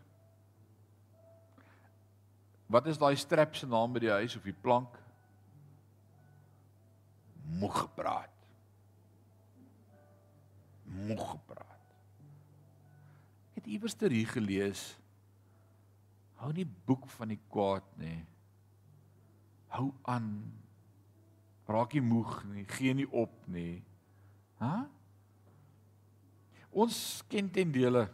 [2.66, 4.98] Wat is daai strep se naam by die huis of die plank?
[7.60, 8.36] Moeg gepraat.
[10.84, 11.94] Moeg gepraat.
[13.58, 14.84] Het iewers ter hier gelees.
[16.42, 18.14] Hou nie boek van die kwaad nê.
[19.74, 20.30] Hou aan.
[21.70, 23.82] Raak nie moeg nie, gee nie op nie.
[24.62, 24.70] Hæ?
[24.70, 24.88] Huh?
[26.72, 28.08] Ons ken ten dele.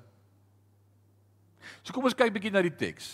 [1.83, 3.09] So kom ons kyk bietjie na die teks.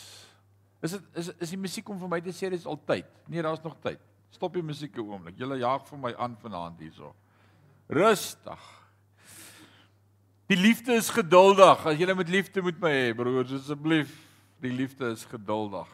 [0.82, 3.08] Is dit is is die musiek om vir my te sê dis altyd?
[3.30, 4.02] Nee, daar's nog tyd.
[4.32, 5.38] Stop die musiek 'n oomblik.
[5.38, 7.16] Julle jaag vir my aan vanaand hierso.
[7.90, 8.62] Rustig.
[10.48, 11.86] Die liefde is geduldig.
[11.86, 14.12] As jy met liefde moet my hê, broers, asseblief.
[14.60, 15.88] Die liefde is geduldig.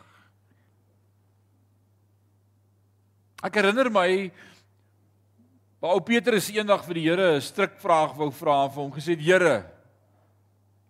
[3.44, 4.32] Ek herinner my
[5.78, 9.16] Maar ou Petrus eendag vir die Here 'n strikvraag wou vra en vir hom gesê:
[9.16, 9.66] "Here,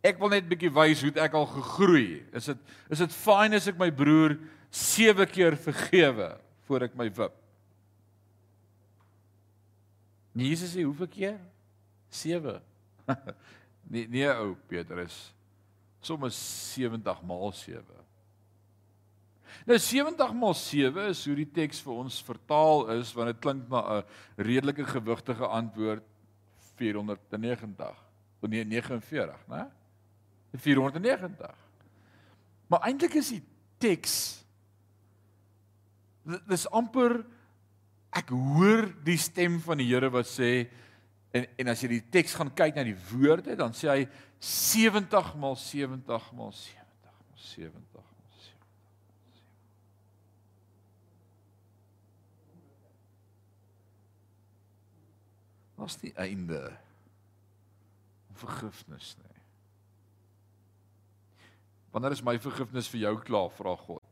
[0.03, 2.23] ek wil net bietjie wys hoe ek al gegroei.
[2.33, 2.57] Is dit
[2.89, 4.37] is dit fyn as ek my broer
[4.71, 7.33] 7 keer vergewe voor ek my wip?"
[10.35, 11.39] Jesus sê: "Hoeveel keer?
[12.09, 12.61] 7."
[13.91, 15.33] nee, nee ou Petrus.
[15.99, 17.83] Sommige 70 maal 7.
[19.65, 23.69] Nou 70 maal 7 is hoe die teks vir ons vertaal is want dit klink
[23.69, 24.03] na 'n
[24.37, 26.03] redelike gewigtige antwoord
[26.75, 27.95] 490.
[28.39, 29.67] Of nee 49, né?
[30.53, 31.55] 490.
[32.67, 33.43] Maar eintlik is die
[33.77, 34.43] teks
[36.47, 37.21] dis amper
[38.17, 40.67] ek hoor die stem van die Here wat sê
[41.35, 44.01] en en as jy die teks gaan kyk na die woorde dan sê hy
[44.43, 47.96] 70 maal 70 maal 70 maal 70
[55.77, 56.61] Daar's nie einde
[58.29, 59.33] om vergifnis nie.
[61.93, 64.03] Wanneer is my vergifnis vir jou klaar, vra God.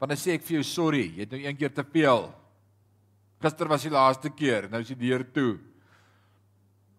[0.00, 2.30] Wanneer sê ek vir jou sorry, jy het nou een keer te veel.
[3.42, 5.58] Gister was die laaste keer, nou is die deur toe.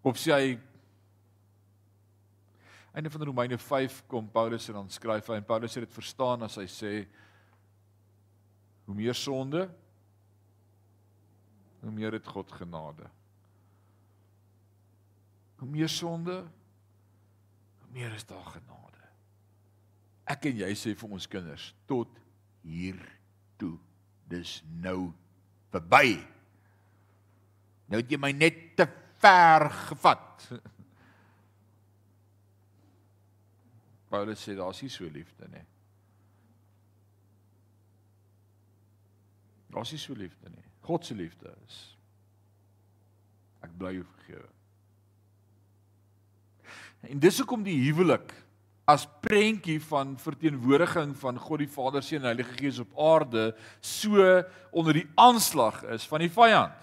[0.06, 0.52] Of sê hy
[2.92, 6.42] Einde van Romeine 5 kom Paulus en dan skryf hy en Paulus het dit verstaan
[6.44, 6.90] as hy sê
[8.84, 9.62] hoe meer sonde
[11.82, 13.10] hoe meer het God genade.
[15.56, 16.42] Hoe meer sonde
[17.78, 19.02] hoe meer is daar genade.
[20.30, 22.08] Ek en jy sê vir ons kinders tot
[22.62, 22.98] hier
[23.58, 23.74] toe.
[24.30, 25.12] Dis nou
[25.74, 26.14] verby.
[27.90, 28.86] Nou het jy my net te
[29.20, 30.46] ver gevat.
[34.12, 35.66] Paulus sê daar's nie so liefde nie.
[39.72, 40.71] Daar's nie so liefde nie.
[40.82, 41.80] God se liefde is
[43.62, 44.48] ek bly vergewe.
[47.06, 48.32] En dis hoekom die huwelik
[48.90, 54.42] as prentjie van verteenwoordiging van God die Vader, Seun en Heilige Gees op aarde so
[54.74, 56.74] onder die aanslag is van die vyand.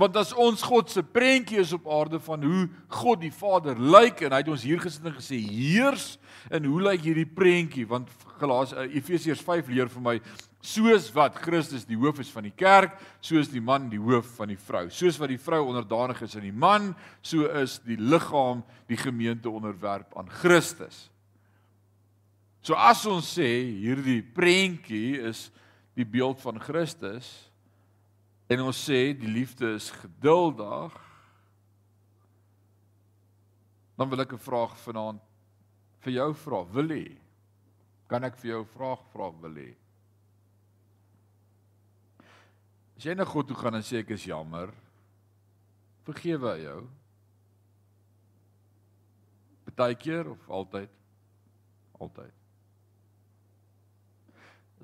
[0.00, 2.66] Want as ons God se prentjie is op aarde van hoe
[3.00, 6.14] God die Vader lyk en hy het ons hier gesit en gesê heers
[6.48, 8.08] en hoe lyk hierdie prentjie want
[8.40, 10.16] uh, Efesiërs 5 leer vir my
[10.60, 14.36] soos wat Christus die hoof is van die kerk, so is die man die hoof
[14.36, 14.88] van die vrou.
[14.92, 19.50] Soos wat die vrou onderdanig is aan die man, so is die liggaam, die gemeente
[19.50, 21.08] onderwerp aan Christus.
[22.62, 23.48] So as ons sê
[23.80, 25.48] hierdie prentjie is
[25.96, 27.50] die beeld van Christus,
[28.50, 30.94] En ons sê die liefde is geduldig.
[33.94, 35.22] Dan wil ek 'n vraag vanaand
[36.02, 37.18] vir jou vra, wil jy?
[38.08, 39.76] Kan ek vir jou 'n vraag vra, wil jy?
[43.00, 44.68] As jy na God toe gaan en sê ek is jammer,
[46.04, 46.80] vergewe hy jou.
[49.70, 50.92] Partykeer of altyd?
[51.96, 52.34] Altyd.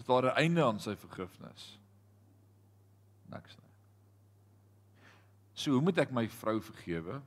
[0.00, 1.74] Is daar 'n einde aan sy vergifnis?
[3.28, 3.72] niks nie.
[5.54, 7.18] So hoe moet ek my vrou vergewe?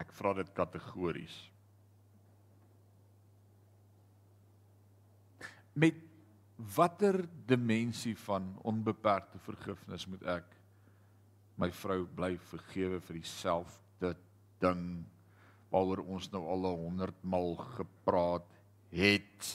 [0.00, 1.36] Ek vra dit kategories.
[5.74, 6.11] Met
[6.56, 10.58] watter dimensie van onbeperkte vergifnis moet ek
[11.60, 14.14] my vrou bly vergewe vir dieselfde
[14.62, 14.86] ding
[15.72, 18.48] waaroor ons nou al 100 mal gepraat
[18.92, 19.48] het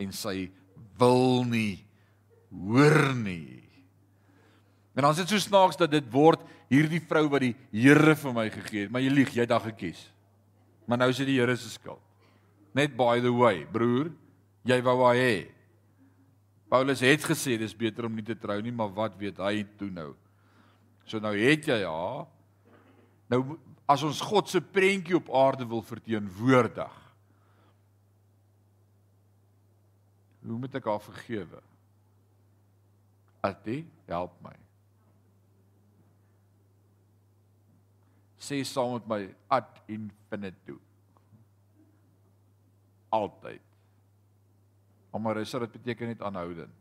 [0.00, 0.50] en sy
[0.98, 1.82] wil nie
[2.52, 3.62] hoor nie.
[4.92, 6.42] En dan is dit so snaaks dat dit word
[6.72, 9.70] hierdie vrou wat die Here vir my gegee het, maar jy lieg, jy het daag
[9.72, 10.04] gekies.
[10.86, 12.00] Maar nou is dit die Here se skuld.
[12.76, 14.12] Net by the way, broer,
[14.68, 15.36] jy wou hy hê.
[16.72, 19.90] Paulus het gesê dis beter om nie te trou nie, maar wat weet hy toe
[19.92, 20.14] nou?
[21.04, 22.24] So nou het jy ja.
[23.28, 23.58] Nou
[23.92, 26.94] as ons God se prentjie op aarde wil verteenwoordig.
[30.42, 31.60] Hoe moet ek haar vergewe?
[33.44, 34.54] Ati, help my.
[38.42, 39.20] Sê saam met my
[39.58, 40.80] ad infinitum.
[43.12, 43.71] Altyd.
[45.20, 46.74] Maar is dit beteken net aanhoudend.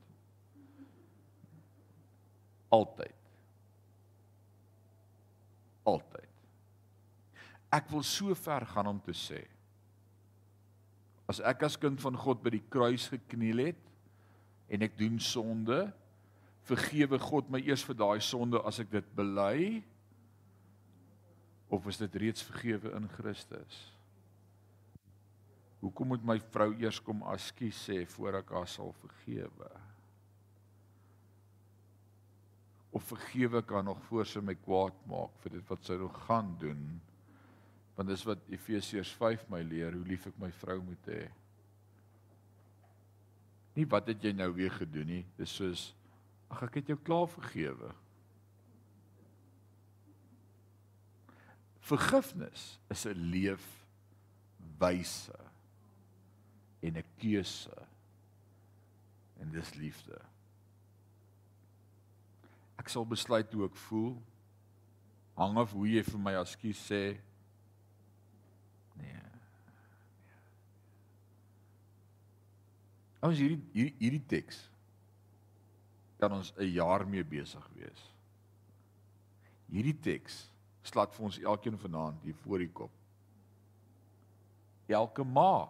[2.72, 3.18] Altyd.
[5.84, 6.30] Altyd.
[7.72, 9.42] Ek wil so ver gaan om te sê
[11.32, 13.84] as ek as kind van God by die kruis gekniel het
[14.72, 15.86] en ek doen sonde
[16.68, 19.80] vergewe God my eers vir daai sonde as ek dit bely
[21.72, 23.78] of is dit reeds vergewe in Christus?
[25.82, 29.70] Hoekom moet my vrou eers kom askies sê voor ek haar sal vergewe?
[32.94, 36.52] Of vergewe kan nog voor sy my kwaad maak vir dit wat sy nog gaan
[36.62, 36.84] doen?
[37.98, 41.24] Want dis wat Efesiërs 5 my leer, hoe lief ek my vrou moet hê.
[43.80, 45.90] Nie wat het jy nou weer gedoen nie, dis soos
[46.52, 47.94] Ag ek het jou klaar vergewe.
[51.88, 55.41] Vergifnis is 'n leefwyse
[56.82, 57.88] en 'n keuse
[59.40, 60.22] en dis liefde.
[62.78, 64.22] Ek sal besluit hoe ek voel
[65.38, 67.02] hang af hoe jy vir my askies sê.
[69.00, 69.22] Nee.
[73.22, 74.64] Ons hierdie hierdie, hierdie teks
[76.22, 78.02] kan ons 'n jaar mee besig wees.
[79.72, 80.52] Hierdie teks
[80.84, 82.92] slaat vir ons elkeen vanaand hier voor die kop.
[84.88, 85.70] Elke ma.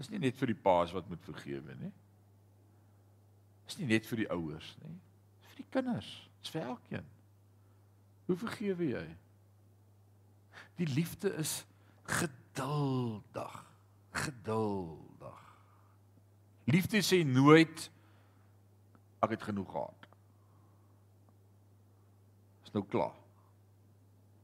[0.00, 1.90] Dis nie net vir die paas wat moet vergewe nie.
[3.68, 4.94] Dis nie net vir die ouers nie.
[5.42, 6.12] Dis vir die kinders.
[6.40, 7.10] Dis vir elkeen.
[8.30, 9.02] Hoe vergewe jy?
[10.80, 11.58] Die liefde is
[12.08, 13.58] geduldig.
[14.16, 15.42] Geduldig.
[16.72, 17.90] Liefde sê nooit
[19.20, 20.06] ek het genoeg gehad.
[22.64, 23.18] Is nou klaar.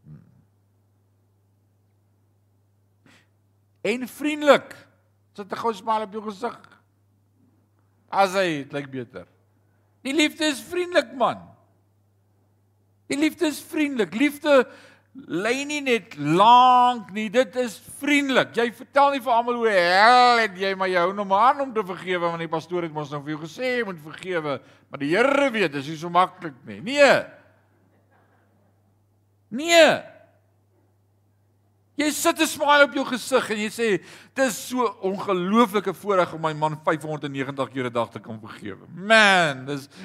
[0.04, 0.20] Hmm.
[3.94, 4.76] En vriendelik.
[5.36, 6.56] Sit 'n gou smaal op jou gesig.
[8.08, 9.26] As hy lyk beter.
[10.02, 11.42] Die liefde is vriendelik man.
[13.10, 14.14] Die liefde is vriendelik.
[14.14, 14.66] Liefde
[15.26, 18.54] lê nie net lank nie, dit is vriendelik.
[18.56, 21.60] Jy vertel nie vir almal hoe hel het jy maar jy hou nou maar aan
[21.66, 24.58] om te vergewe want die pastoor het mos nou vir jou gesê jy moet vergewe,
[24.90, 26.80] maar die Here weet dis nie so maklik nie.
[26.80, 27.24] Nee.
[29.48, 30.15] Nee.
[31.96, 36.40] Jy sit 'n smile op jou gesig en jy sê dis so ongelooflike voorreg om
[36.40, 38.86] my man 590 keer 'n dag te kan vergewe.
[38.92, 39.88] Man, dis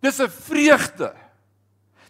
[0.00, 1.14] Dis 'n vreugde.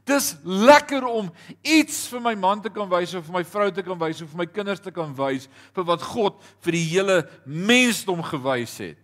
[0.04, 1.32] Dis lekker om
[1.62, 4.30] iets vir my man te kan wys of vir my vrou te kan wys of
[4.32, 8.98] vir my kinders te kan wys vir wat God vir die hele mensdom gewys het.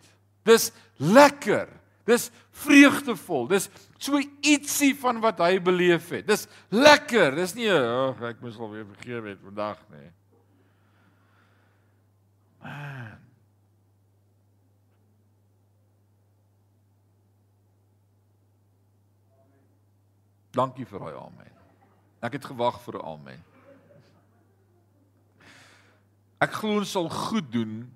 [0.47, 1.69] Dis lekker.
[2.07, 2.29] Dis
[2.63, 3.49] vreugdevol.
[3.51, 6.27] Dis so ietsie van wat hy beleef het.
[6.29, 7.35] Dis lekker.
[7.35, 10.11] Dis nie ag ek moes al weer vergewe het vandag nie.
[12.63, 13.25] Man.
[20.57, 21.53] Dankie vir daai amen.
[22.25, 23.43] Ek het gewag vir 'n amen.
[26.41, 27.93] Ek glo ons sal goed doen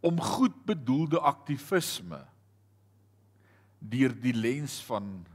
[0.00, 2.20] om goed bedoelde aktivisme
[3.78, 5.26] deur die lens van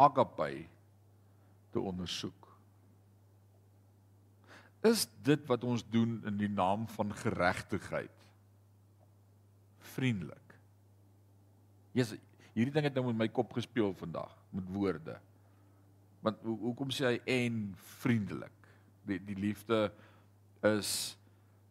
[0.00, 0.66] agape
[1.72, 2.48] te ondersoek.
[4.82, 8.24] Is dit wat ons doen in die naam van geregtigheid?
[9.94, 10.56] Vriendelik.
[11.94, 12.18] Jesus,
[12.52, 15.16] hierdie ding het nou met my kop gespeel vandag met woorde.
[16.22, 17.62] Want ho hoekom sê hy en
[18.02, 18.58] vriendelik?
[19.06, 19.88] Die die liefde
[20.66, 21.14] is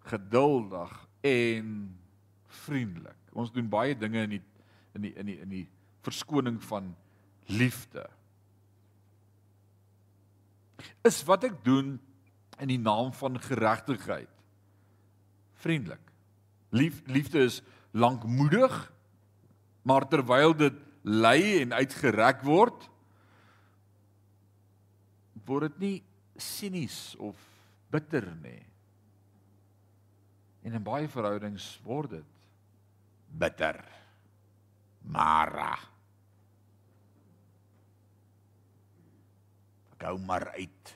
[0.08, 0.91] geduldig
[1.28, 1.68] en
[2.64, 3.20] vriendelik.
[3.32, 4.43] Ons doen baie dinge in die
[4.95, 5.68] in die in die in die
[6.02, 6.95] verskoning van
[7.52, 8.08] liefde.
[11.06, 11.97] Is wat ek doen
[12.62, 14.30] in die naam van geregtigheid
[15.62, 16.02] vriendelik.
[16.74, 18.74] Lief liefde is lankmoedig,
[19.82, 22.88] maar terwyl dit lei en uitgerek word
[25.49, 25.97] word dit nie
[26.39, 27.36] sinies of
[27.91, 28.62] bitter nie.
[30.64, 32.38] En in baie verhoudings word dit
[33.41, 33.82] bitter.
[35.02, 35.74] Mara.
[40.02, 40.93] Gou maar uit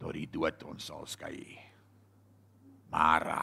[0.00, 1.42] tot die dood ons sal skei.
[2.92, 3.42] Mara.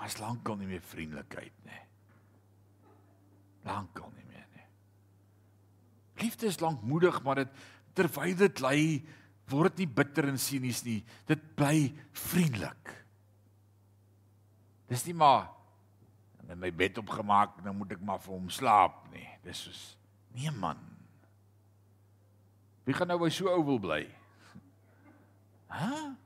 [0.00, 1.82] As lankal nie meer vriendelikheid nie.
[3.66, 4.66] Lankal nie meer nie.
[6.22, 7.60] Liefde is lankmoedig, maar dit
[7.98, 8.78] terwyl dit lê,
[9.50, 11.00] word dit nie bitter en sinies nie.
[11.28, 11.90] Dit bly
[12.30, 12.94] vriendelik.
[14.90, 15.50] Dis nie maar
[16.50, 19.26] in my bed opgemaak, nou moet ek maar vir hom slaap nie.
[19.44, 19.82] Dis soos
[20.34, 20.80] nee man.
[22.84, 24.02] Wie gaan nou by so ou wil bly?
[25.70, 26.16] Hæ?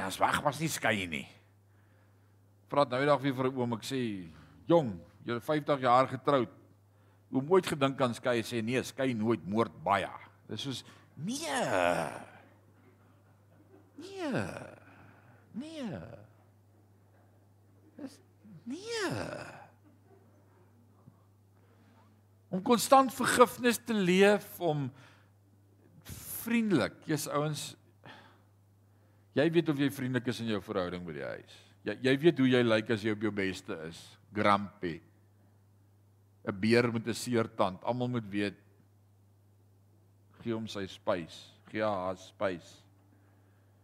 [0.00, 1.26] As wag was nie skei nie.
[2.70, 4.30] Praat nou eendag weer vir 'n oom, ek sê,
[4.66, 6.48] "Jong, jy's 50 jaar getroud.
[7.30, 10.10] Hoe mooi gedink kan skei sê nee, skei nooit moord baie.
[10.48, 11.60] Dis soos nee.
[14.00, 14.42] Nee.
[15.52, 16.00] Nee.
[17.96, 18.18] Dis
[18.66, 19.59] nee.
[22.50, 24.88] Om konstant vergifnis te leef om
[26.42, 26.96] vriendelik.
[27.06, 27.68] Jy's ouens
[29.38, 31.60] jy weet of jy vriendelik is in jou verhouding by die huis.
[31.86, 34.00] Jy jy weet hoe jy lyk like as jy op jou beste is.
[34.34, 34.98] Grumpy.
[36.44, 37.82] 'n beer met 'n seer tand.
[37.84, 38.58] Almal moet weet
[40.42, 41.52] gee hom sy spys.
[41.70, 42.82] Gee haar spys.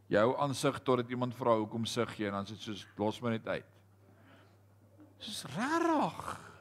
[0.09, 3.47] Jou aansig totdat iemand vra hoekom sug jy en dan sê soos los my net
[3.47, 3.67] uit.
[5.19, 6.56] Dis rarig.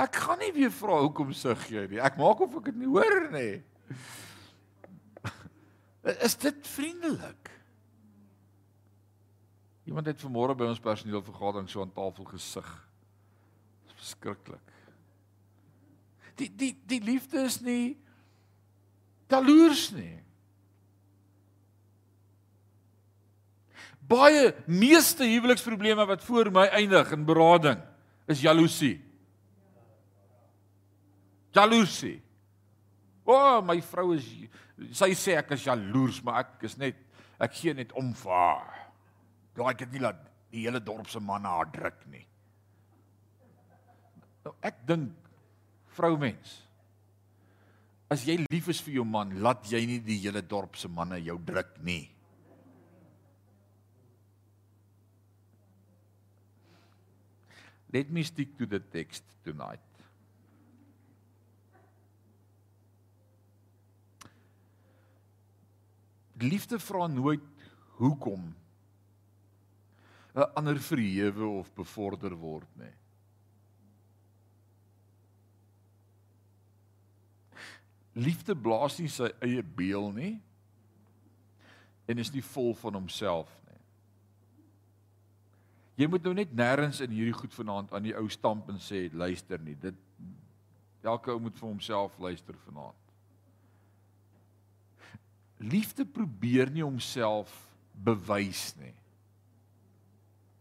[0.00, 2.00] Ek gaan nie weer vra hoekom sug jy nie.
[2.00, 3.62] Ek maak of ek dit nie hoor nie.
[6.26, 7.50] Is dit vriendelik?
[9.90, 12.68] Iemand het vanmôre by ons personeelvergadering so aan tafel gesug
[14.00, 14.72] verskriklik.
[16.40, 17.98] Die die die liefde is nie
[19.30, 20.16] taloers nie.
[24.10, 27.82] Baie meeste huweliksprobleme wat voor my eindig in berading
[28.30, 28.96] is jaloesie.
[31.54, 32.18] Jaloesie.
[33.26, 34.26] O, oh, my vrou is
[34.96, 36.98] sy sê ek is jaloers, maar ek is net
[37.40, 38.80] ek gee net om vir haar.
[39.56, 40.20] Daai ek het nie laat
[40.50, 42.24] die hele dorp se manne haar druk nie.
[44.46, 45.30] Nou ek dink
[45.94, 46.60] vroumens
[48.10, 51.20] as jy lief is vir jou man, laat jy nie die hele dorp se manne
[51.22, 52.02] jou druk nie.
[57.94, 59.89] Let me stick to the text tonight.
[66.40, 67.44] Liefde vra nooit
[68.00, 68.54] hoekom
[70.34, 72.94] 'n ander verhewe of bevorder word nie.
[78.12, 80.42] Liefde blaas nie sy eie beel nie
[82.06, 83.78] en is nie vol van homself nie.
[85.96, 89.08] Jy moet nou net nêrens in hierdie goed vanaand aan die ou stamp en sê
[89.12, 89.74] luister nie.
[89.74, 89.94] Dit
[91.02, 93.09] elke ou moet vir homself luister vanaand.
[95.60, 97.52] Liefde probeer nie homself
[97.92, 98.94] bewys nie.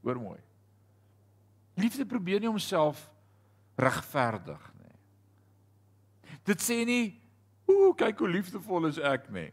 [0.03, 0.39] Hoor mooi.
[1.79, 3.05] Liefde probeer nie homself
[3.79, 4.95] regverdig nie.
[6.43, 7.15] Dit sê nie,
[7.69, 9.51] "Ooh, kyk hoe liefdevol is ek nie."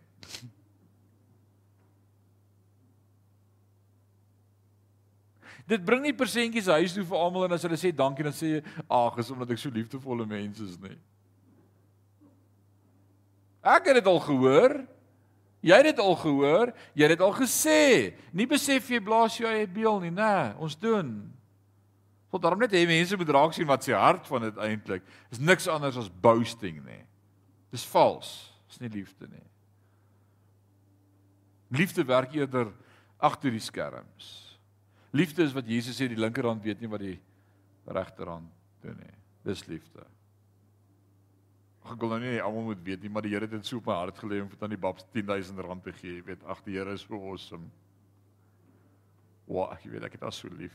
[5.67, 8.47] Dit bring nie persentjies huis toe vir almal en as hulle sê dankie dan sê
[8.57, 10.99] jy, "Ag, is omdat ek so liefdevolle mense is nie."
[13.63, 14.96] Ek het dit al gehoor.
[15.67, 17.81] Jy het dit al gehoor, jy het dit al gesê.
[18.31, 20.55] Nie besef jy blaas jou eie beel nie, nê?
[20.62, 21.11] Ons doen.
[22.31, 25.07] Want daarom net hê mense moet raak sien wat se hart van dit eintlik.
[25.35, 27.01] Is niks anders as boasting, nê.
[27.75, 28.31] Dis vals.
[28.71, 29.47] Dis nie liefde nie.
[31.75, 32.71] Liefde werk eerder
[33.19, 34.35] agter die skerms.
[35.11, 37.19] Liefde is wat Jesus sê die linkerhand weet nie wat die
[37.87, 38.53] regterhand
[38.85, 39.17] doen nie.
[39.47, 40.05] Dis liefde.
[41.87, 43.87] Ek glo nou nie almal moet weet nie, maar die Here het dit so op
[43.87, 46.16] my hart gelê om vir tannie Babs 10000 rand te gee.
[46.16, 47.70] Jy weet, ag die Here is so awesome.
[49.47, 50.74] Wow, ek weet ek het haar so lief.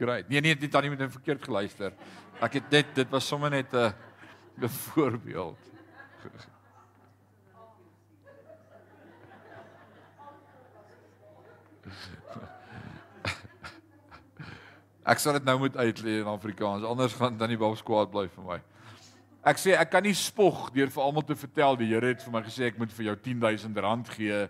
[0.00, 0.26] Great.
[0.28, 1.94] Nee nee, dit tannie moet net verkeerd geluister.
[2.42, 3.92] Ek het dit dit was sommer net 'n
[4.58, 5.70] 'n voorbeeld.
[15.02, 18.28] Ek sal dit nou moet uitlei in Afrikaans, anders gaan dan die Babs kwaad bly
[18.28, 18.60] vir my.
[19.42, 22.34] Ek sê ek kan nie spog deur vir almal te vertel die Here het vir
[22.34, 24.44] my gesê ek moet vir jou 10000 rand gee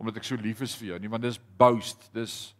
[0.00, 1.00] omdat ek so lief is vir jou.
[1.02, 2.54] Nie want dis boast dis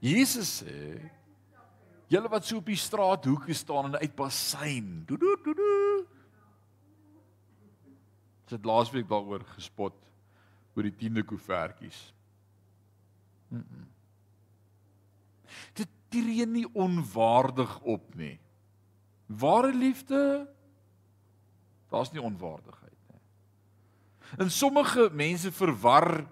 [0.00, 0.96] Jesus sê
[2.10, 5.04] julle wat so op die straathoeke staan en uit basyn.
[5.06, 5.74] Do do do do.
[8.48, 9.94] Dit het laasweek daaroor gespot
[10.74, 12.00] oor die 10de koevertjies.
[13.48, 13.86] Mm -mm.
[15.74, 18.38] Dit tree nie onwaardig op nie.
[19.26, 20.48] Ware liefde
[21.90, 23.20] daar's nie onwaardigheid nie.
[24.38, 26.26] En sommige mense verwar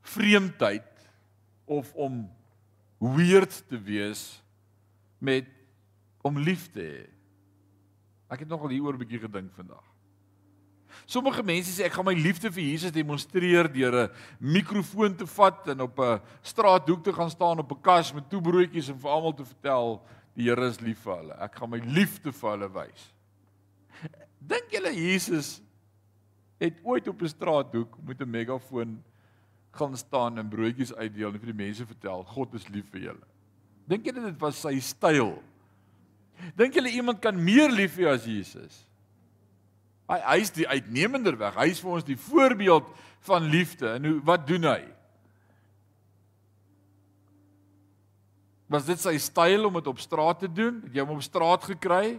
[0.00, 1.10] vreemdheid
[1.64, 2.37] of om
[2.98, 4.42] weird te wees
[5.18, 5.46] met
[6.22, 7.06] om lief te hê.
[8.28, 9.84] Ek het nogal hieroor 'n bietjie gedink vandag.
[11.06, 15.68] Sommige mense sê ek gaan my liefde vir Jesus demonstreer deur 'n mikrofoon te vat
[15.68, 19.34] en op 'n straathoek te gaan staan op 'n kas met toebroodjies en vir almal
[19.34, 20.02] te vertel
[20.34, 21.34] die Here is lief vir hulle.
[21.40, 23.12] Ek gaan my liefde vir hulle wys.
[24.52, 25.60] Dink julle Jesus
[26.60, 29.02] het ooit op 'n straathoek met 'n megafoon
[29.78, 33.28] gaan staan en broodjies uitdeel en vir die mense vertel God is lief vir julle.
[33.88, 35.36] Dink jy dit was sy styl?
[36.58, 38.82] Dink jy iemand kan meer lief hê as Jesus?
[40.08, 41.56] Hy hy's die uitnemender weg.
[41.60, 42.86] Hy's vir ons die voorbeeld
[43.28, 43.90] van liefde.
[43.98, 44.80] En hoe wat doen hy?
[48.68, 50.82] Was dit sy styl om dit op straat te doen?
[50.86, 52.18] Het jy hom op straat gekry?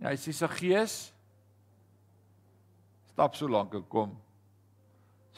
[0.00, 1.00] Ja, hy sê sy gees
[3.12, 4.14] stap so lank en kom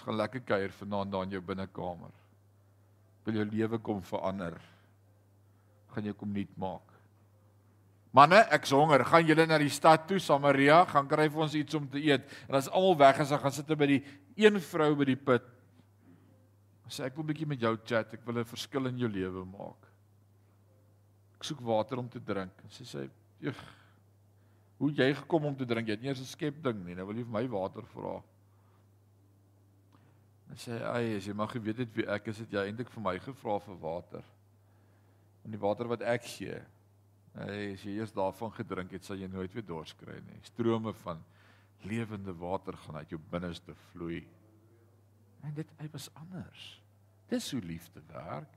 [0.04, 2.12] gaan lekker kuier vanaand daar in jou binnekamer.
[3.24, 4.58] Wil jou lewe kom verander.
[5.94, 6.90] Gaan jou kom nuut maak.
[8.14, 9.02] Manne, ek honger.
[9.08, 12.28] Gaan julle na die stad toe, Samaria, gaan kry vir ons iets om te eet.
[12.46, 14.02] En as almal weg is, dan gaan sit by die
[14.38, 15.48] een vrou by die put.
[16.86, 18.12] Sê ek wil 'n bietjie met jou chat.
[18.14, 19.88] Ek wil 'n verskil in jou lewe maak.
[21.34, 22.52] Ek soek water om te drink.
[22.68, 23.10] Sy sê,
[23.42, 23.56] "Eg,
[24.78, 25.88] hoe jy gekom om te drink?
[25.88, 26.94] Jy het nie eers 'n skep ding nie.
[26.94, 28.22] Nou wil jy vir my water vra."
[30.52, 33.04] En sê hy, as jy mag geweet het wie ek is, het jy eintlik vir
[33.04, 34.24] my gevra vir water.
[35.44, 36.60] En die water wat ek gee
[37.34, 40.36] Hey, as jy eers daarvan gedrink het, sal jy nooit weer dors kry nie.
[40.46, 41.22] Strome van
[41.82, 44.20] lewende water gaan uit jou binneste vloei.
[45.42, 46.68] En dit hy was anders.
[47.32, 48.52] Dis hoe liefde werk.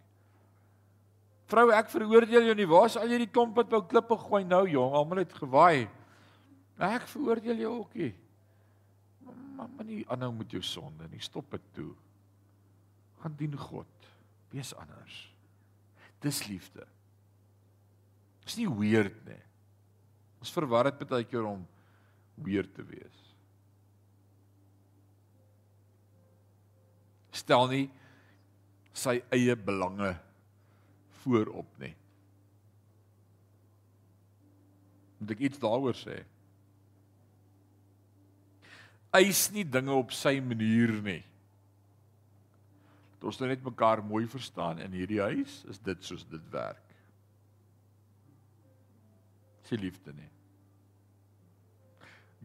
[1.50, 2.68] Vrou, ek veroordeel jou nie.
[2.70, 4.94] Waar is al hierdie klomp wat wou klippe gooi nou, jong?
[5.00, 5.88] Almal het gewaai.
[6.78, 8.14] Ek veroordeel jou ook nie.
[9.58, 11.22] Maar maar nie aanhou met jou sonde nie.
[11.24, 11.92] Stop dit toe.
[13.24, 14.10] Gaan dien God.
[14.54, 15.18] Wees anders.
[16.22, 16.86] Dis liefde.
[18.46, 19.42] Dis nie weird nie.
[20.40, 21.66] Ons verwar dit baie keer om
[22.46, 23.24] weird te wees.
[27.34, 27.86] Stel nie
[28.98, 30.14] sy eie belange
[31.24, 31.94] voorop nie.
[35.18, 36.22] Moet ek iets daaroor sê?
[39.18, 41.22] Eis nie dinge op sy manier nie.
[43.18, 46.84] Dat ons nou net mekaar mooi verstaan in hierdie huis, is dit soos dit werk.
[49.66, 50.30] Sy liefde nie.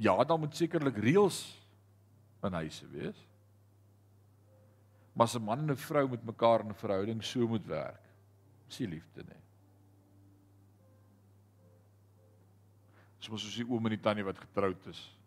[0.01, 1.43] Ja, dan moet sekerlik reëls
[2.43, 3.19] in huise wees.
[5.13, 8.03] Maar as 'n man en 'n vrou met mekaar in 'n verhouding so moet werk,
[8.69, 9.43] is nie liefde nie.
[13.19, 15.22] Soos soos die oom en die tannie wat getroud is.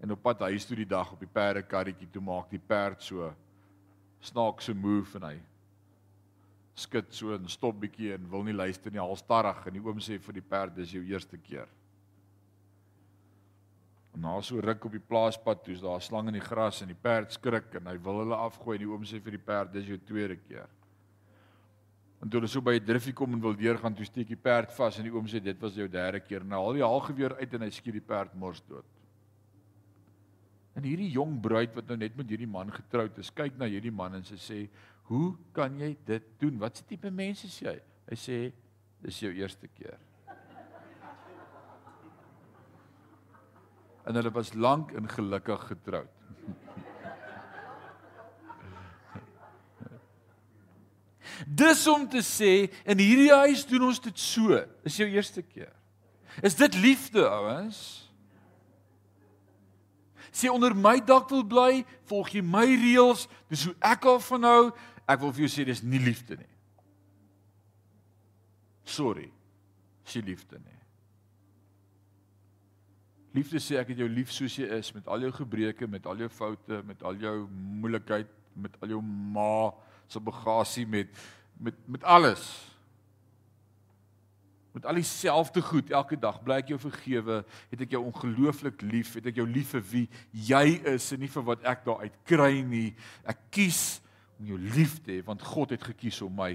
[0.00, 3.32] En op pad huis toe die dag op die perdekarretjie toe maak die perd so
[4.20, 5.36] snaakse move en hy
[6.76, 10.18] skud so en stop bietjie en wil nie luister nie, halstarrig en die oom sê
[10.20, 11.70] vir die perd dis jou eerste keer.
[14.12, 16.82] En na so ruk op die plaaspad toe is daar 'n slang in die gras
[16.82, 19.46] en die perd skrik en hy wil hulle afgooi en die oom sê vir die
[19.46, 20.68] perd dis jou tweede keer.
[22.22, 24.72] En toe hulle so by 'n driffie kom en wil deurgaan, toe steek die perd
[24.72, 26.44] vas en die oom sê dit was jou derde keer.
[26.44, 28.84] Nou haal die haalgeweer uit en hy skiet die perd mors dood.
[30.76, 33.94] En hierdie jong bruid wat nou net met hierdie man getroud is, kyk na hierdie
[33.94, 34.68] man en sy sê,
[35.08, 36.58] "Hoe kan jy dit doen?
[36.58, 38.52] Wat se tipe mens is jy?" Hy sê,
[39.02, 39.98] "Dis jou eerste keer."
[44.06, 46.12] en hulle was lank en gelukkig getroud.
[51.46, 54.56] Dis om te sê in hierdie huis doen ons dit so.
[54.86, 55.72] Is jou eerste keer.
[56.42, 58.05] Is dit liefde, ouens?
[60.36, 61.80] Sê onder my dak wil bly,
[62.10, 64.64] volg jy my reëls, dis hoe ek al van hou.
[65.08, 66.52] Ek wil vir jou sê dis nie liefde nie.
[68.84, 69.30] Sorry.
[70.04, 70.76] Dis nie liefde nie.
[73.36, 76.20] Liefde sê ek het jou lief soos jy is met al jou gebreke, met al
[76.20, 77.34] jou foute, met al jou
[77.80, 79.72] moeilikheid, met al jou ma
[80.08, 81.12] se bagasie met
[81.56, 82.44] met met alles.
[84.76, 87.38] Met al dieselfde goed elke dag bly ek jou vergewe,
[87.70, 90.02] het ek jou ongelooflik lief, het ek jou lief vir wie
[90.50, 92.90] jy is en nie vir wat ek daar uit kry nie.
[93.24, 94.02] Ek kies
[94.36, 96.50] om jou lief te hê want God het gekies om my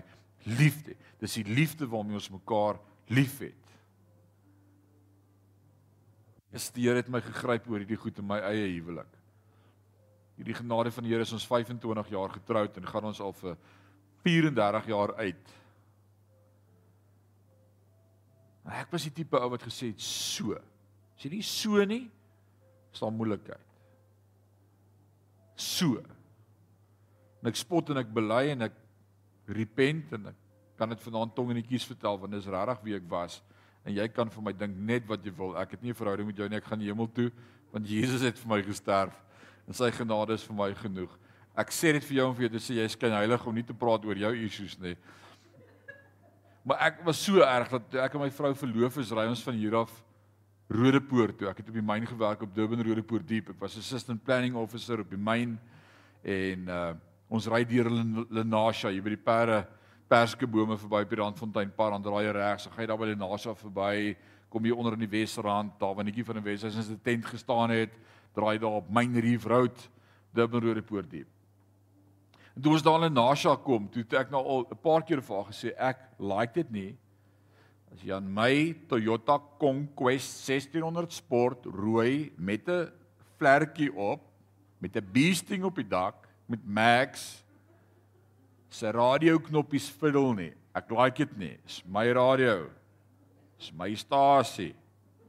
[0.45, 0.99] lief te hê.
[1.23, 2.77] Dis die liefde waarmee ons mekaar
[3.09, 3.57] liefhet.
[6.53, 9.09] Is die Here het my gegryp oor hierdie goed in my eie huwelik.
[10.37, 13.57] Hierdie genade van die Here is ons 25 jaar getroud en gaan ons al vir
[14.29, 15.57] 34 jaar uit.
[18.65, 20.53] Ek was die tipe ou wat gesê het so.
[21.15, 22.03] As jy nie so nie,
[22.93, 23.67] is daar moeilikheid.
[25.55, 26.01] So.
[27.41, 28.77] En ek spot en ek bely en ek
[29.51, 30.37] repent en ek
[30.77, 33.41] kan dit vanaand tong en netjies vertel want dis regtig wie ek was
[33.85, 35.55] en jy kan vir my dink net wat jy wil.
[35.57, 36.57] Ek het nie 'n verhouding met jou nie.
[36.57, 37.31] Ek gaan hemel toe
[37.71, 39.15] want Jesus het vir my gesterf
[39.67, 41.11] en sy genade is vir my genoeg.
[41.55, 43.55] Ek sê dit vir jou om vir jou te sê jy is skyn heilig om
[43.55, 44.95] nie te praat oor jou issues nie.
[46.63, 49.57] Maar ek was so erg dat ek en my vrou verloof is, ry ons van
[49.57, 49.91] hier af
[50.71, 51.49] Rodepoort toe.
[51.49, 53.49] Ek het op die myn gewerk op Durban Rodepoort Diep.
[53.49, 55.57] Ek was assistant planning officer op die myn
[56.23, 56.91] en uh
[57.31, 57.87] ons ry deur
[58.27, 59.61] Lenasha hier by die perde
[60.11, 64.15] perskebome verby die Randfontein paar aan draai regs, so gaan daar by die NASA verby,
[64.51, 67.25] kom jy onder in die Wesrand, daar waar netjie van die Wes, as 'n tent
[67.25, 67.93] gestaan het,
[68.35, 69.89] draai daar op Main Reef Road,
[70.33, 71.27] Durban Road Poort diep.
[72.55, 75.21] En toe ons daar in NASA kom, toe het ek nou al 'n paar keer
[75.21, 76.97] vir haar gesê ek like dit nie.
[77.91, 82.91] As jy aan my Toyota Conquest 1600 Sport rooi met 'n
[83.37, 84.21] vlerkie op,
[84.79, 87.43] met 'n beasting op die dak, met Max
[88.69, 90.53] se radio knoppies fiddle nie.
[90.75, 91.57] Ek like dit nie.
[91.65, 92.69] Dis my radio.
[93.59, 94.73] Dis my stasie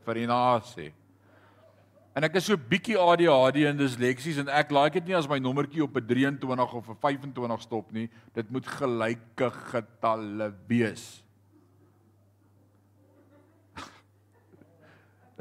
[0.04, 0.92] vir die nasie.
[2.12, 5.38] En ek is so bietjie ADHD en disleksies en ek like dit nie as my
[5.40, 8.10] nommertjie op 'n 23 of 'n 25 stop nie.
[8.34, 11.24] Dit moet gelyke getalle wees.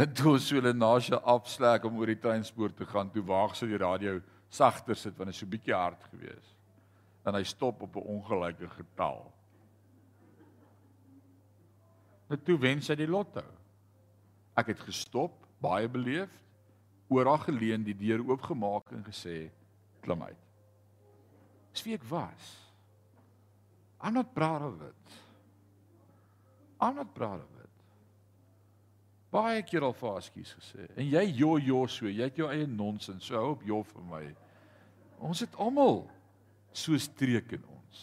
[0.02, 3.56] En toe so hulle na sy afslek om oor die treinspoor te gaan, toe waag
[3.56, 6.56] sy die radio sagter sit want dit is so bietjie hard geweest
[7.26, 9.32] en hy stop op 'n ongelyke getal.
[12.30, 13.44] Net toe wen sy die lotto.
[14.56, 16.32] Ek het gestop, baie beleef,
[17.12, 19.52] oor haar geleen, die deur oopgemaak en gesê,
[20.02, 20.48] "Klim uit."
[21.74, 22.56] Dis wie ek was.
[24.02, 25.18] I'm not proud of it.
[26.82, 27.70] I'm not proud of it.
[29.32, 30.88] Baie keer al vir askies gesê.
[30.98, 33.30] En jy jo jo so, jy het jou eie nonsens.
[33.30, 34.24] So hou op jo vir my.
[35.20, 36.04] Ons het almal
[36.74, 38.02] so streek in ons.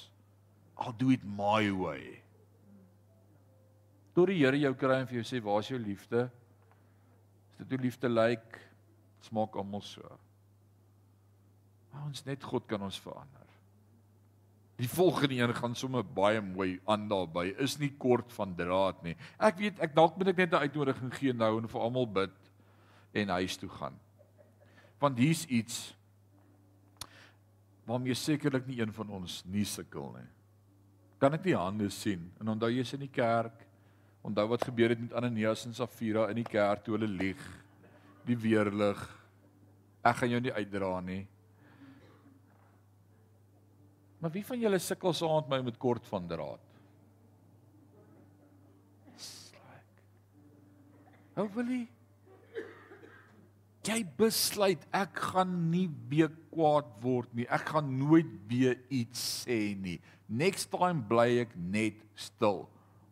[0.79, 2.23] I'll do it my way.
[4.15, 6.31] Tot die Here jou kry en vir jou sê, "Waar is jou liefde?"
[7.51, 8.68] As dit jou liefde lyk,
[9.21, 10.19] smaak almal so.
[11.93, 13.47] Maar ons net God kan ons verander.
[14.79, 17.49] Die volgende een gaan sommer baie mooi aan daarby.
[17.59, 19.17] Is nie kort van draad nie.
[19.39, 22.37] Ek weet ek dalk moet ek net 'n uitnodiging gee nou en vir almal bid
[23.13, 23.99] en huis toe gaan.
[25.01, 25.95] Want hier's iets
[27.85, 30.29] waarmee sekerlik nie een van ons nie sukkel nie.
[31.19, 32.31] Kan ek nie hande sien?
[32.41, 33.67] En onthou jy's in die kerk.
[34.23, 37.41] Onthou wat gebeur het met Ananias en Safira in die kerk toe hulle lieg.
[38.29, 39.01] Die weerlig.
[40.05, 41.23] Ek gaan jou nie uitdra nie.
[44.19, 46.65] Maar wie van julle sukkel met my met kort van draad?
[51.39, 51.85] Hou wil jy?
[53.89, 57.47] Jy besluit ek gaan nie weer kwaad word nie.
[57.47, 60.01] Ek gaan nooit weer iets sê nie.
[60.29, 62.67] Next time bly ek net stil.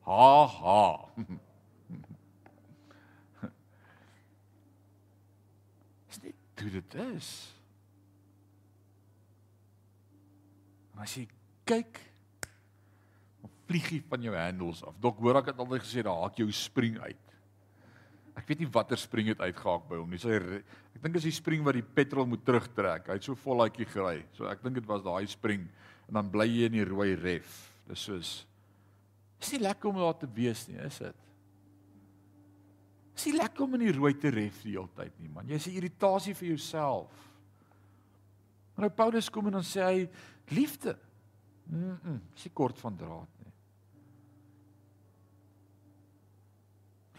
[0.04, 0.82] Ha ha.
[6.56, 6.80] Dit dit is.
[6.96, 7.34] Dit is.
[10.96, 11.26] En as jy
[11.68, 12.00] kyk,
[13.42, 14.96] dan vlieg jy van jou handles af.
[15.04, 17.34] Dok hoor ek het altyd gesê daar haak jou spring uit.
[18.36, 20.20] Ek weet nie watter spring het uitgehaak by hom nie.
[20.20, 23.10] Sy ek dink as die spring wat die petrol moet terugtrek.
[23.10, 24.22] Hy het so voluitjie gery.
[24.36, 25.68] So ek dink dit was daai spring
[26.08, 27.58] en dan bly jy in die rooi ref.
[27.90, 28.36] Dis soos
[29.36, 31.25] Is nie lekker om daar te wees nie, is dit?
[33.16, 35.48] Is nie lekker om in die rooi te ref die hele tyd nie, man.
[35.48, 37.10] Jy's 'n irritasie vir jouself.
[38.74, 40.08] Maar nou Paulus kom en dan sê hy
[40.48, 40.98] liefde.
[41.66, 43.52] Mm, -mm is kort van draad nie.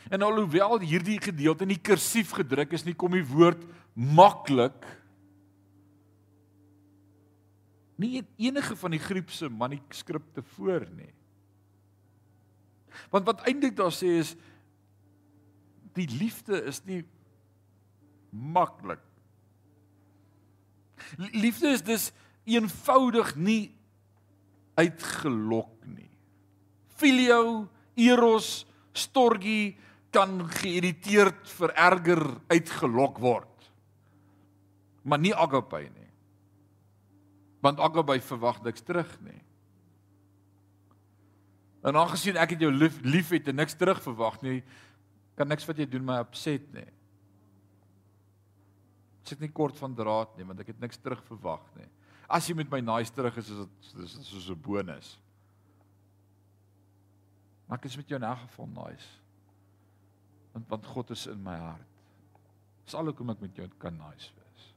[0.09, 4.85] En alhoewel hierdie gedeelte nie kursief gedruk is nie, kom die woord maklik
[7.97, 11.09] nie in enige van die Griekse manuskripte voor nie.
[13.09, 14.35] Want wat eintlik daar sê is
[15.97, 17.01] die liefde is nie
[18.29, 19.03] maklik.
[21.17, 22.11] Liefde is dus
[22.47, 23.75] eenvoudig nie
[24.77, 26.09] uitgelok nie.
[26.97, 27.67] Filio,
[27.97, 28.65] eros,
[28.97, 29.77] storgie
[30.13, 33.69] kan geïrriteerd, vererger, uitgelok word.
[35.07, 36.11] Maar nie agape nie.
[37.61, 39.41] Want agape verwag niks terug nie.
[41.87, 44.61] En aangesien ek het jou lief, lief het en niks terug verwag nie,
[45.37, 46.87] kan niks wat jy doen my opset nie.
[49.21, 51.87] Ek sit nie kort van draad nie want ek het niks terug verwag nie.
[52.27, 55.17] As jy met my nice terug is, is dit is soos 'n bonus.
[57.67, 59.07] Maar ek is met jou in 'n geval nice.
[60.53, 61.87] Want want God is in my hart.
[62.85, 64.73] Dis al hoekom ek met jou kan nice wees.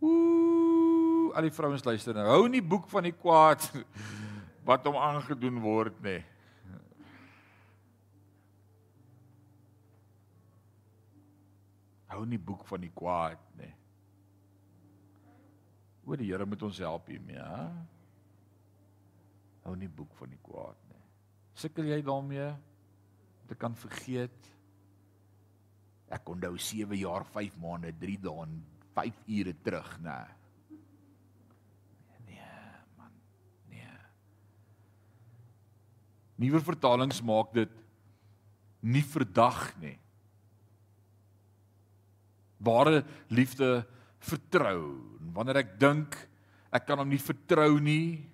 [0.00, 2.26] Ooh, al die vrouens luister nou.
[2.26, 3.70] Hou nie boek van die kwaad
[4.68, 6.24] wat hom aangedoen word nie.
[12.14, 13.72] Hou nie boek van die kwaad nie.
[16.04, 17.64] O, die Here moet ons help hiermee, hè?
[19.64, 21.00] Hou nie boek van die kwaad nie.
[21.58, 22.50] Sukkel jy daarmee?
[23.40, 24.50] Om te kan vergeet?
[26.14, 28.54] Ek onthou 7 jaar, 5 maande, 3 dae en
[28.94, 30.18] 5 ure terug, nê.
[32.28, 32.52] Nee,
[33.00, 33.16] man.
[33.72, 33.98] Nee.
[36.44, 37.74] Nuwe vertalings maak dit
[38.84, 39.96] nie verdag nie.
[42.64, 43.84] Ware liefde
[44.24, 44.96] vertrou.
[45.20, 46.16] En wanneer ek dink
[46.74, 48.24] ek kan hom nie vertrou nie,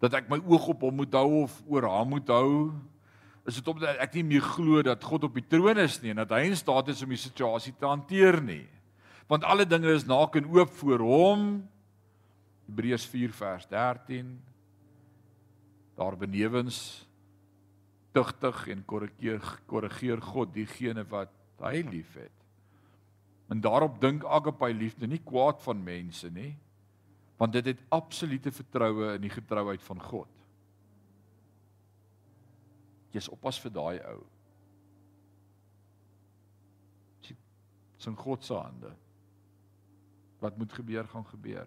[0.00, 2.70] dat ek my oog op hom moet hou of oor haar moet hou,
[3.48, 6.22] is dit omdat ek nie meer glo dat God op die troon is nie en
[6.22, 8.64] dat hy in staat is om die situasie te hanteer nie.
[9.30, 11.44] Want alle dinge is naak en oop voor hom.
[12.70, 14.32] Hebreërs 4 vers 13.
[15.98, 16.78] Daar benewens
[18.14, 21.30] tugtig en korrigeer korrigeer God diegene wat
[21.64, 22.36] hy liefhet.
[23.50, 26.52] En daarop dink agape liefde nie kwaad van mense nie,
[27.40, 30.28] want dit het absolute vertroue in die getrouheid van God.
[33.10, 34.20] Jy's oppas vir daai ou.
[38.00, 38.92] Dis in God se hande.
[40.40, 41.66] Wat moet gebeur gaan gebeur.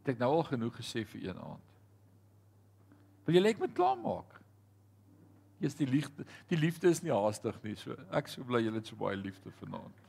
[0.00, 1.76] Het ek nou al genoeg gesê vir een aand?
[3.26, 4.40] Wil jy net met klaar maak?
[5.62, 6.26] Jy's die liefde.
[6.50, 9.52] Die liefde is nie haastig nie, so ek sou bly julle het so baie liefde
[9.60, 10.02] vanaand.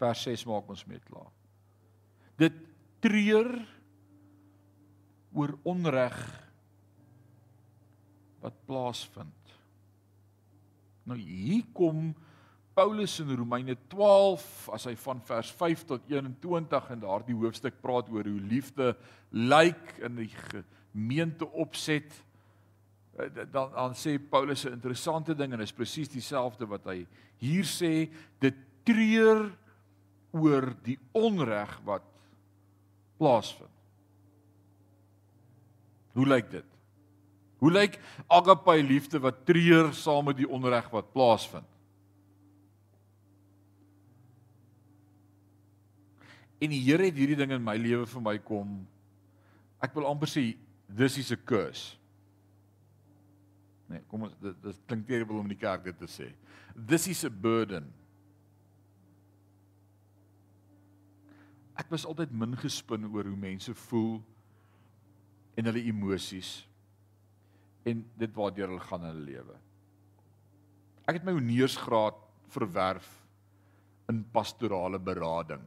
[0.00, 1.32] Vers 6 maak ons met klaar.
[2.40, 2.56] Dit
[3.04, 3.50] treur
[5.36, 6.16] oor onreg
[8.40, 9.54] wat plaasvind.
[11.08, 12.10] Nou hier kom
[12.76, 18.08] Paulus in Romeine 12 as hy van vers 5 tot 21 in daardie hoofstuk praat
[18.14, 18.94] oor hoe liefde
[19.34, 20.30] lyk in die
[20.92, 22.12] gemeente opset
[23.18, 27.06] eh, dan dan sê Paulus 'n interessante ding en is presies dieselfde wat hy
[27.38, 29.50] hier sê dit treur
[30.30, 32.06] oor die onreg wat
[33.18, 33.70] plaasvind.
[36.12, 36.66] Hoe lyk dit?
[37.60, 41.66] Hoe lyk agape liefde wat treur saam met die onreg wat plaasvind?
[46.60, 48.80] En die Here het hierdie ding in my lewe vir my kom.
[49.80, 50.50] Ek wil amper sê
[50.96, 51.96] dis is 'n curse.
[53.90, 56.32] Nee, kom ons dit, dit klink terrible om in die kerk dit te sê.
[56.74, 57.92] This is a burden.
[61.74, 64.20] Ek was altyd min gespin oor hoe mense voel
[65.56, 66.66] en hulle emosies
[67.88, 69.56] en dit waartoe hulle gaan in hulle lewe.
[71.08, 72.20] Ek het my honeursgraad
[72.52, 73.08] verwerf
[74.10, 75.62] in pastorale berading.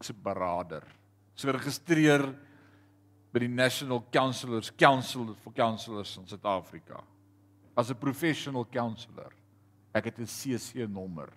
[0.00, 0.84] Ek's 'n berader.
[1.32, 2.34] Ek's geregistreer
[3.36, 7.02] by die National Councillors Council for Councillors in Suid-Afrika
[7.76, 9.30] as 'n professional counsellor.
[9.92, 11.28] Ek het 'n CC nommer.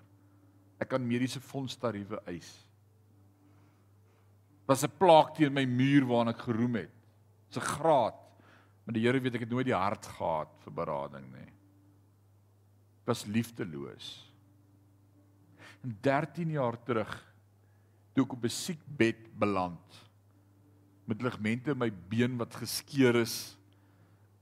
[0.80, 2.66] Ek kan mediese fondstariewe eis
[4.66, 6.96] was 'n plaak teen my muur waarna ek geroem het.
[7.58, 8.16] 'n graad.
[8.86, 11.52] Maar die Here weet ek het nooit die hart gehad vir berading nie.
[13.02, 14.32] Ek was liefdeloos.
[15.84, 17.34] En 13 jaar terug
[18.14, 20.09] toe ek op 'n siekbed beland
[21.10, 23.58] met ligamente in my been wat geskeur is,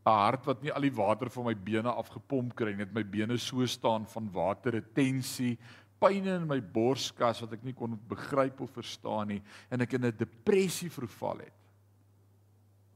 [0.05, 3.03] 'n hart wat nie al die water van my bene afgepomp kry nie, net my
[3.03, 5.57] bene so staan van waterretensie,
[5.99, 9.41] pyne in my borskas wat ek nie kon begryp of verstaan nie
[9.72, 11.53] en ek in 'n depressie verval het.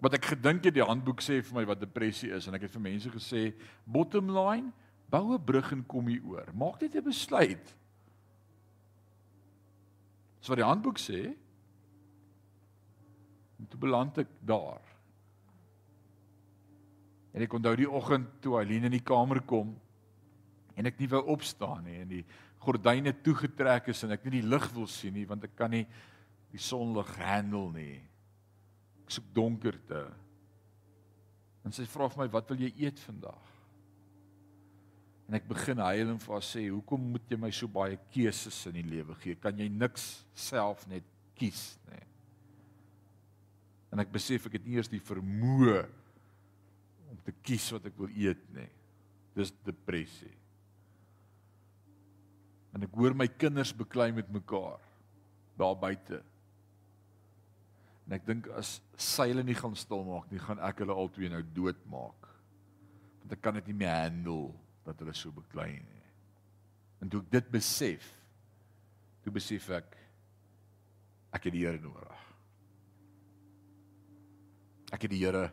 [0.01, 2.71] Wat ek gedink het die handboek sê vir my wat depressie is en ek het
[2.71, 3.53] vir mense gesê
[3.85, 4.71] bottom line
[5.09, 6.47] bou 'n brug en kom hier oor.
[6.53, 7.75] Maak net 'n besluit.
[10.39, 11.35] Dis wat die handboek sê.
[13.61, 14.81] En toe beland ek daar.
[17.31, 19.75] En ek onthou die oggend toe Aline in die kamer kom
[20.75, 22.23] en ek nie wou opstaan nie en die
[22.63, 25.85] gordyne toegetrek is en ek nie die lig wil sien nie want ek kan nie
[26.51, 28.01] die sonlig handle nie.
[29.05, 30.03] Ek soek donkerte.
[31.63, 33.47] En sy vra vir my, "Wat wil jy eet vandag?"
[35.29, 38.65] En ek begin huil en vir haar sê, "Hoekom moet jy my so baie keuses
[38.67, 39.35] in die lewe gee?
[39.35, 41.03] Kan jy niks self net
[41.35, 42.10] kies nie?"
[43.91, 45.81] En ek besef ek het nie eers die vermoë
[47.11, 48.69] om te kies wat ek wil eet nie.
[49.35, 50.31] Dis depressie
[52.71, 54.79] en ek hoor my kinders beklei met mekaar
[55.59, 56.21] daar buite.
[58.07, 61.29] En ek dink as sy hulle nie gaan stil maak nie, gaan ek hulle albei
[61.31, 62.29] nou doodmaak.
[63.21, 64.53] Want ek kan dit nie meer handle
[64.87, 66.05] dat hulle so beklei nie.
[67.03, 68.07] En toe ek dit besef,
[69.21, 69.97] toe besef ek
[71.31, 72.30] ek het die Here nodig.
[74.91, 75.49] Ek het die Here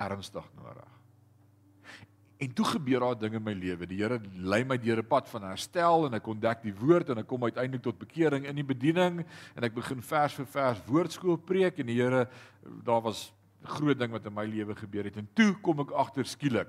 [0.00, 0.96] ernstig nodig.
[2.40, 3.86] En toe gebeur daar dinge in my lewe.
[3.86, 7.18] Die Here lei my deur 'n pad van herstel en ek ontdek die woord en
[7.18, 9.24] ek kom uiteindelik tot bekering in die bediening
[9.56, 12.28] en ek begin vers vir vers woordskool preek en die Here
[12.84, 15.16] daar was 'n groot ding wat in my lewe gebeur het.
[15.16, 16.68] En toe kom ek agter skielik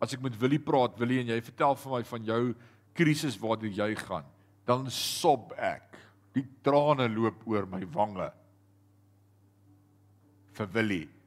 [0.00, 2.54] as ek met Willie praat, Willie en jy vertel vir my van jou
[2.94, 4.24] krisis waartoe jy gaan,
[4.66, 5.96] dan sob ek.
[6.34, 8.32] Die trane loop oor my wange.
[10.58, 11.17] vir Willie.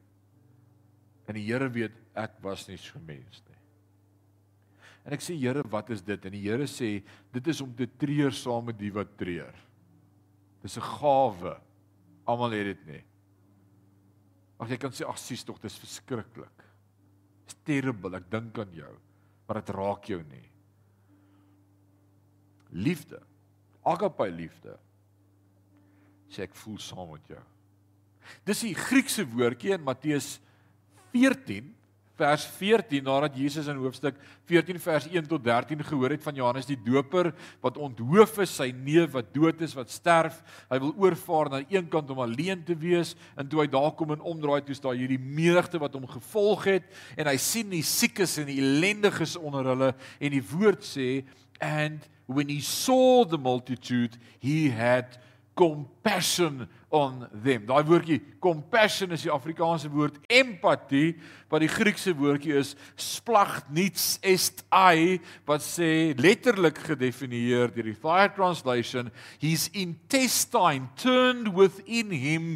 [1.28, 3.58] En die Here weet ek was nie so mens nie.
[5.06, 6.26] En ek sê Here, wat is dit?
[6.28, 7.02] En die Here sê
[7.34, 9.54] dit is om te treur saam met die wat treur.
[10.62, 11.60] Dis 'n gawe.
[12.26, 13.04] Almal het dit nie.
[14.60, 16.62] Ag jy kan sê ag sies tog dis verskriklik.
[17.46, 18.16] Dis terrible.
[18.16, 18.98] Ek dink aan jou,
[19.46, 20.50] maar dit raak jou nie.
[22.70, 23.20] Liefde.
[23.84, 24.78] Agape liefde.
[26.30, 27.42] Sê ek voel saam met jou.
[28.46, 30.40] Dis die Griekse woordjie in Matteus
[31.12, 31.70] 14
[32.22, 34.18] vers 14 nadat Jesus in hoofstuk
[34.50, 37.30] 14 vers 1 tot 13 gehoor het van Johannes die Doper
[37.64, 40.38] wat onthoof is sy neef wat dood is wat sterf.
[40.70, 44.14] Hy wil oorvaar na een kant om alleen te wees en toe hy daar kom
[44.14, 48.36] en omdraai toe staan hierdie menigte wat hom gevolg het en hy sien die siekes
[48.42, 51.22] en die ellendiges onder hulle en die woord sê
[51.62, 55.18] and when he saw the multitude, he had
[55.54, 57.66] compassion on them.
[57.68, 61.16] Daai woordjie compassion is die Afrikaanse woord empathie,
[61.52, 65.18] wat die Griekse woordjie is splagniets est ai
[65.48, 72.48] wat sê letterlik gedefinieer deur die Fire translation, his intestine turned within him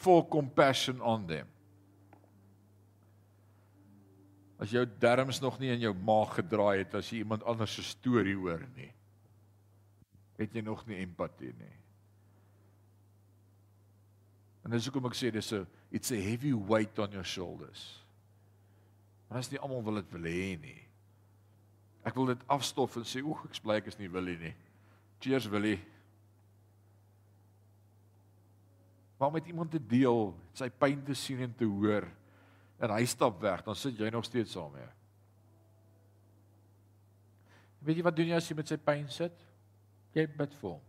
[0.00, 1.48] for compassion on them.
[4.60, 7.84] As jou darmes nog nie in jou maag gedraai het as jy iemand anders se
[7.86, 8.90] storie hoor nie,
[10.40, 11.79] het jy nog nie empatie nie.
[14.64, 18.04] En dis hoekom ek sê dis 'n it's a heavy weight on your shoulders.
[19.28, 20.82] Maar as nie almal wil dit wil hê nie.
[22.02, 24.54] Ek wil dit afstof en sê oek ek bly ek is nie Willie nie.
[25.20, 25.80] Cheers Willie.
[29.20, 32.06] Maar met iemand te deel, sy pyn te sien en te hoor
[32.80, 34.88] en hy stap weg, dan sit jy nog steeds saam mee.
[37.84, 39.36] Weet jy wat doen jy as jy met sy pyn sit?
[40.16, 40.80] Jy bid vir hom.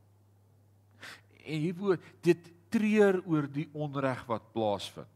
[1.41, 5.09] En hier word dit treur oor die onreg wat plaasvind.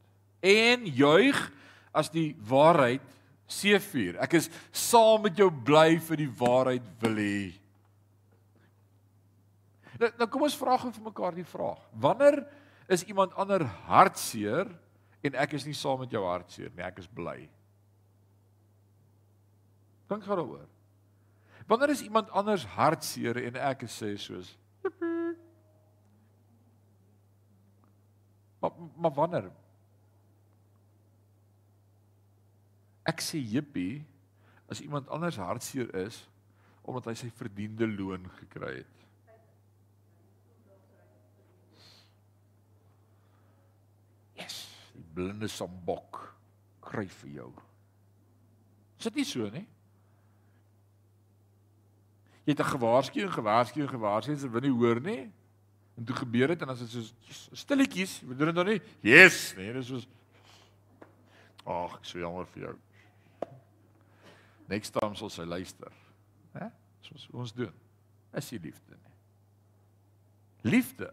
[0.45, 1.37] En juig
[1.95, 3.03] as die waarheid
[3.49, 4.19] seëvier.
[4.23, 7.39] Ek is saam met jou bly vir die waarheid wil hê.
[10.01, 11.81] Nou, nou kom ons vra gou vir mekaar die vraag.
[12.03, 12.41] Wanneer
[12.91, 14.69] is iemand ander hartseer
[15.25, 17.37] en ek is nie saam met jou hartseer nie, ek is bly.
[20.11, 20.67] Dink daaroor.
[21.65, 24.51] Wanneer is iemand anders hartseer en ek sê soos
[28.65, 29.51] Maar maar wanneer?
[33.05, 34.05] Ek sê jippie
[34.71, 36.23] as iemand anders hartseer is
[36.85, 39.03] omdat hy sy verdiende loon gekry het.
[44.37, 44.57] Yes,
[44.93, 46.21] die blinde sambok
[46.85, 47.49] kry vir jou.
[48.99, 49.65] Is dit nie so nie?
[52.45, 55.31] Jy het 'n gewaarsku en gewaarsku en gewaarsku en jy wil nie hoor nie.
[55.95, 58.81] En toe gebeur dit en as dit so stilletjies, we doen dit dan nie.
[59.05, 60.03] Yes, nee, dis so
[61.65, 62.73] Ag, ek sou jammer vir jou.
[64.69, 65.93] Next time sal sy luister.
[66.53, 66.67] Hè?
[67.05, 67.73] Soos ons doen.
[68.37, 69.13] Is jy liefde nie?
[70.69, 71.09] Liefde.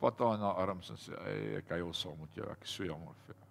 [0.00, 2.50] Wat dan na arms en sê, "Ey, ek huil saam met jou.
[2.50, 3.46] Ek is so jammer vir jou."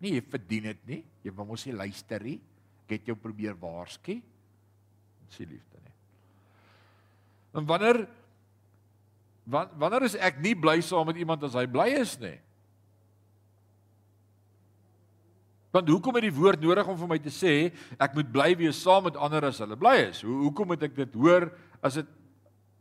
[0.00, 1.04] Nee, jy verdien dit nie.
[1.22, 2.40] Jy moet nie luister nie.
[2.84, 4.22] Ek het jou probeer waarsku.
[5.28, 5.89] Dis liefde nie.
[7.54, 8.04] En wanneer
[9.50, 12.36] wanneer is ek nie bly saam met iemand as hy bly is nie?
[15.74, 17.54] Want hoekom het die woord nodig om vir my te sê
[17.98, 20.22] ek moet bly wees saam met ander as hulle bly is?
[20.26, 21.48] Hoe hoekom moet ek dit hoor
[21.82, 22.08] as dit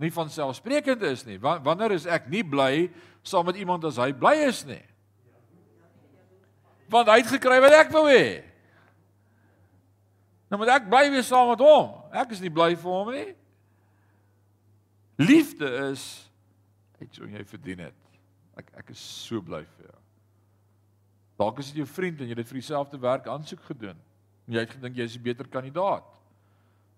[0.02, 1.38] nie van selfsprekend is nie?
[1.42, 2.90] Wanneer is ek nie bly
[3.26, 4.82] saam met iemand as hy bly is nie?
[6.90, 8.42] Want hy het gekry wat ek wou hê.
[10.50, 11.94] Nou moet ek bly wees saam met hom.
[12.10, 13.30] Ek is nie bly vir hom nie.
[15.20, 16.04] Liefde is
[17.00, 18.06] iets wat jy verdien het.
[18.60, 19.98] Ek ek is so bly vir jou.
[21.40, 24.00] Dalk is dit jou vriend en jy het vir dieselfde werk aansoek gedoen.
[24.48, 26.08] En jy het gedink jy is 'n beter kandidaat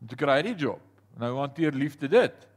[0.02, 0.82] om te kry die job.
[1.18, 2.48] Nou hanteer liefde dit.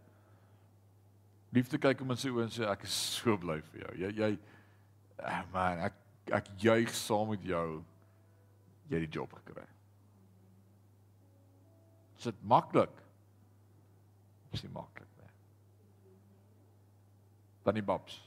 [1.53, 3.97] Liefde kyk hom in sy oë en sê ek is so bly vir jou.
[4.05, 4.39] Jy jy
[5.19, 5.95] ah, man, ek
[6.31, 7.85] ek juig saam met jou
[8.89, 9.67] jy het die job gekry.
[12.19, 12.93] Is dit maklik?
[14.53, 15.14] Is dit maklik?
[17.65, 18.21] Tannie Babs.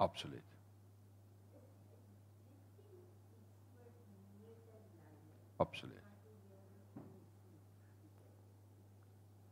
[0.00, 0.42] Absoluut.
[0.42, 0.51] Absoluut.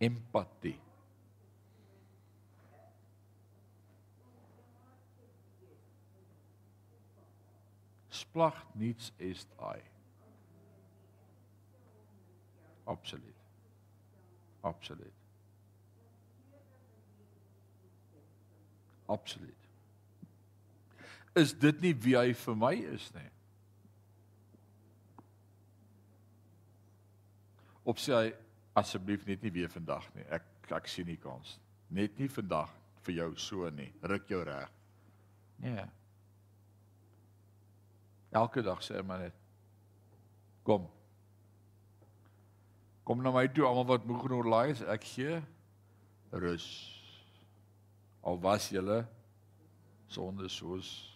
[0.01, 0.79] Empatie.
[8.11, 9.81] Splagt niets est ai.
[12.87, 13.35] Absoluut.
[14.63, 15.13] Absoluut.
[19.09, 19.57] Absoluut.
[21.35, 23.27] Is dit nie wie hy vir my is nie?
[27.87, 28.31] Of sê hy
[28.79, 30.27] asseblief net nie weer vandag nie.
[30.31, 31.57] Ek ek sien nie kans.
[31.91, 32.71] Net nie vandag
[33.07, 33.91] vir jou so nie.
[34.07, 34.71] Ruk jou reg.
[35.61, 35.85] Nee.
[38.31, 39.37] Elke dag sê maar net
[40.63, 40.87] kom.
[43.05, 44.85] Kom na my toe almal wat moeg en oorlaai is.
[44.87, 45.41] Ek gee
[46.31, 46.69] rus.
[48.23, 49.03] Al was julle
[50.11, 51.11] sonde soos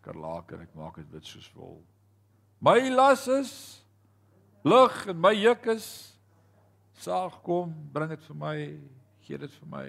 [0.00, 1.78] skarlaken, ek maak dit wit soos wol.
[2.62, 3.52] My las is
[4.66, 6.11] lig en my juk is
[7.00, 8.56] saag kom, bring dit vir my,
[9.24, 9.86] gee dit vir my.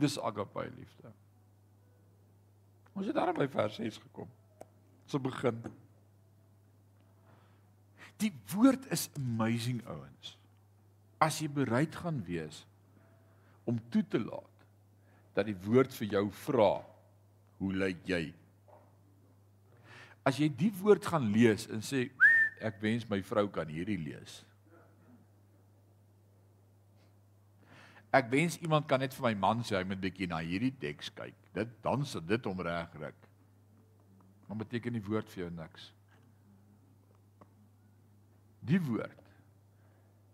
[0.00, 1.12] Dis agape liefde.
[2.96, 4.28] Ons het daar by vers 6 gekom.
[5.06, 5.60] So begin.
[8.20, 10.34] Die woord is amazing ouens.
[11.20, 12.64] As jy bereid gaan wees
[13.68, 14.46] om toe te laat
[15.36, 16.70] dat die woord vir jou vra,
[17.60, 18.22] hoe lyk jy?
[20.26, 22.08] As jy die woord gaan lees en sê
[22.60, 24.40] ek wens my vrou kan hierdie lees.
[28.10, 31.12] Ek wens iemand kan net vir my man sê hy moet bietjie na hierdie teks
[31.14, 31.36] kyk.
[31.54, 33.28] Dit dan sit dit om regryk.
[34.48, 35.92] Maar beteken die woord vir jou niks.
[38.66, 39.28] Die woord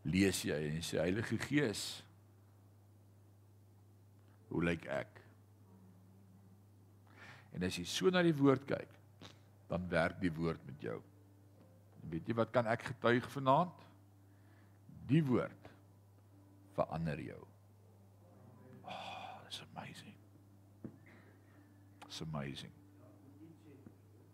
[0.08, 1.82] lees jy en sê Heilige Gees
[4.48, 5.20] hoe lyk ek?
[7.56, 8.92] En as jy so na die woord kyk,
[9.68, 10.96] dan werk die woord met jou.
[12.06, 13.84] Weet jy wat kan ek getuig vanaand?
[15.10, 15.70] Die woord
[16.76, 17.42] verander jou.
[19.46, 20.14] It's amazing.
[22.06, 22.70] It's amazing.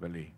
[0.01, 0.33] Willie.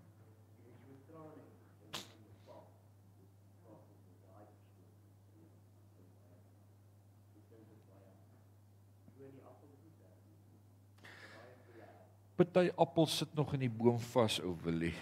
[12.36, 14.94] Party appels sit nog in die boom vas, ou Willie.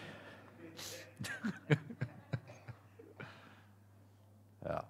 [4.69, 4.85] ja.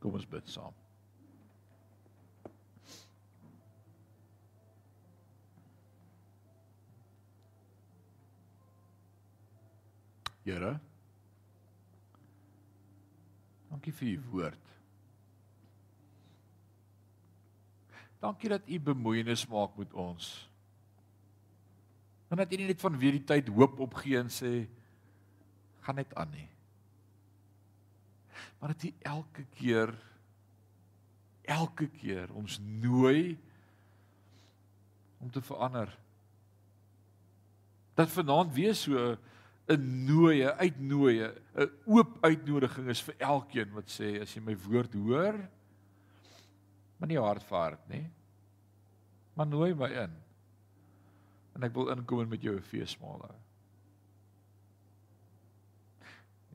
[0.00, 0.76] Kom ons bid saam.
[10.44, 10.78] Here.
[13.70, 14.70] Dankie vir u woord.
[18.20, 20.32] Dankie dat u bemoeienis maak met ons.
[22.28, 24.64] En dat u nie net van weer die tyd hoop opgee en sê
[25.84, 26.48] gaan net aan nie
[28.58, 29.94] maar dat hy elke keer
[31.50, 33.38] elke keer ons nooi
[35.20, 35.90] om te verander.
[37.98, 39.16] Dat vanaand weer so
[39.70, 44.56] 'n nooi, 'n uitnooi, 'n oop uitnodiging is vir elkeen wat sê as jy my
[44.56, 45.36] woord hoor,
[46.98, 48.10] maar nie hard vaart nie.
[49.34, 50.14] Maar nooi my in.
[51.54, 53.36] En ek wil inkom en met jou 'n feesmaal hou.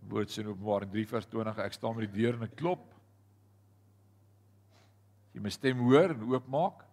[0.10, 2.86] Woord sê in Openbaring 3 vers 20 ek staan by die deur en ek klop.
[5.26, 6.84] As jy my stem hoor en oopmaak,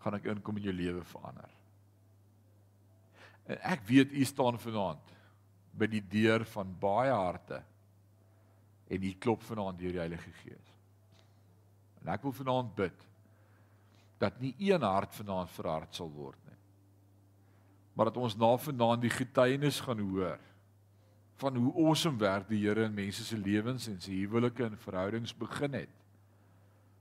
[0.00, 1.56] gaan ek inkom en jou lewe verander.
[3.50, 5.14] En ek weet u staan vanaand
[5.76, 7.60] by die deur van baie harte
[8.90, 10.74] en u klop vanaand deur die Heilige Gees.
[12.00, 13.06] En ek wil vanaand bid
[14.20, 16.58] dat nie een hart vanaand verhard sal word nie.
[17.94, 20.40] Maar dat ons na vanaand die getuienis gaan hoor
[21.40, 25.32] van hoe awesome werk die Here in mense se lewens en se huwelike en verhoudings
[25.36, 25.96] begin het.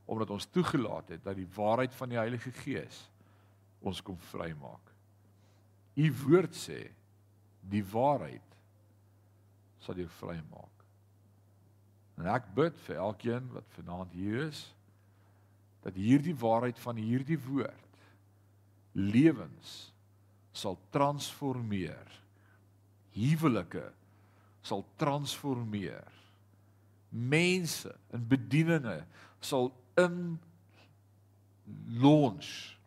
[0.09, 3.03] Omdat ons toegelaat het dat die waarheid van die Heilige Gees
[3.79, 4.93] ons kom vrymaak.
[5.99, 6.79] U woord sê
[7.69, 8.57] die waarheid
[9.83, 10.83] sal jou vrymaak.
[12.19, 14.65] En ek bid vir elkeen wat vanaand hier is
[15.83, 18.01] dat hierdie waarheid van hierdie woord
[18.99, 19.93] lewens
[20.51, 22.07] sal transformeer.
[23.15, 23.85] Huwelike
[24.65, 26.07] sal transformeer.
[27.09, 29.01] Mense in bedieninge
[29.39, 30.37] sal in
[32.01, 32.77] launch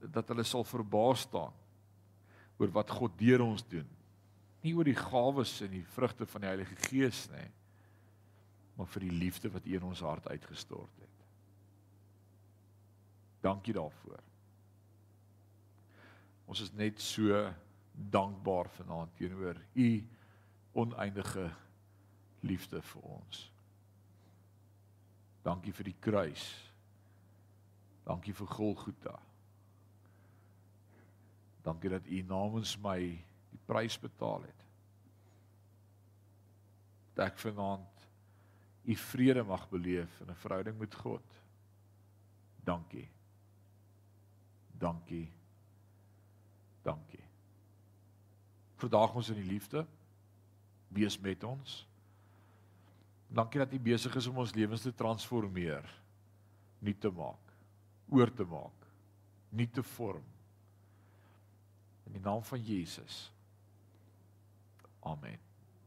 [0.00, 1.54] dat hulle sal verbaas staan
[2.56, 3.86] oor wat God deur ons doen.
[4.64, 7.48] Nie oor die gawes en die vrugte van die Heilige Gees nie,
[8.76, 11.26] maar vir die liefde wat in ons hart uitgestort het.
[13.44, 14.22] Dankie daarvoor.
[16.46, 17.44] Ons is net so
[17.96, 20.08] dankbaar vanaand teenoor U
[20.72, 21.50] oneindige
[22.40, 23.46] liefde vir ons.
[25.46, 26.44] Dankie vir die kruis.
[28.06, 29.16] Dankie vir Golgotha.
[31.64, 33.00] Dankie dat U namens my
[33.50, 34.64] die prys betaal het.
[37.16, 38.04] Dat ek vanaand
[38.86, 41.42] U vrede mag beleef in 'n verhouding met God.
[42.64, 43.08] Dankie.
[44.78, 45.30] Dankie.
[46.82, 47.25] Dankie.
[48.76, 49.86] Verdaag ons in die liefde
[50.92, 51.78] wees met ons.
[53.28, 55.86] Dankie dat U besig is om ons lewens te transformeer,
[56.78, 57.54] nuut te maak,
[58.12, 58.86] oor te maak,
[59.50, 60.24] nuut te vorm.
[62.06, 63.26] In die naam van Jesus.
[65.00, 65.45] Amen.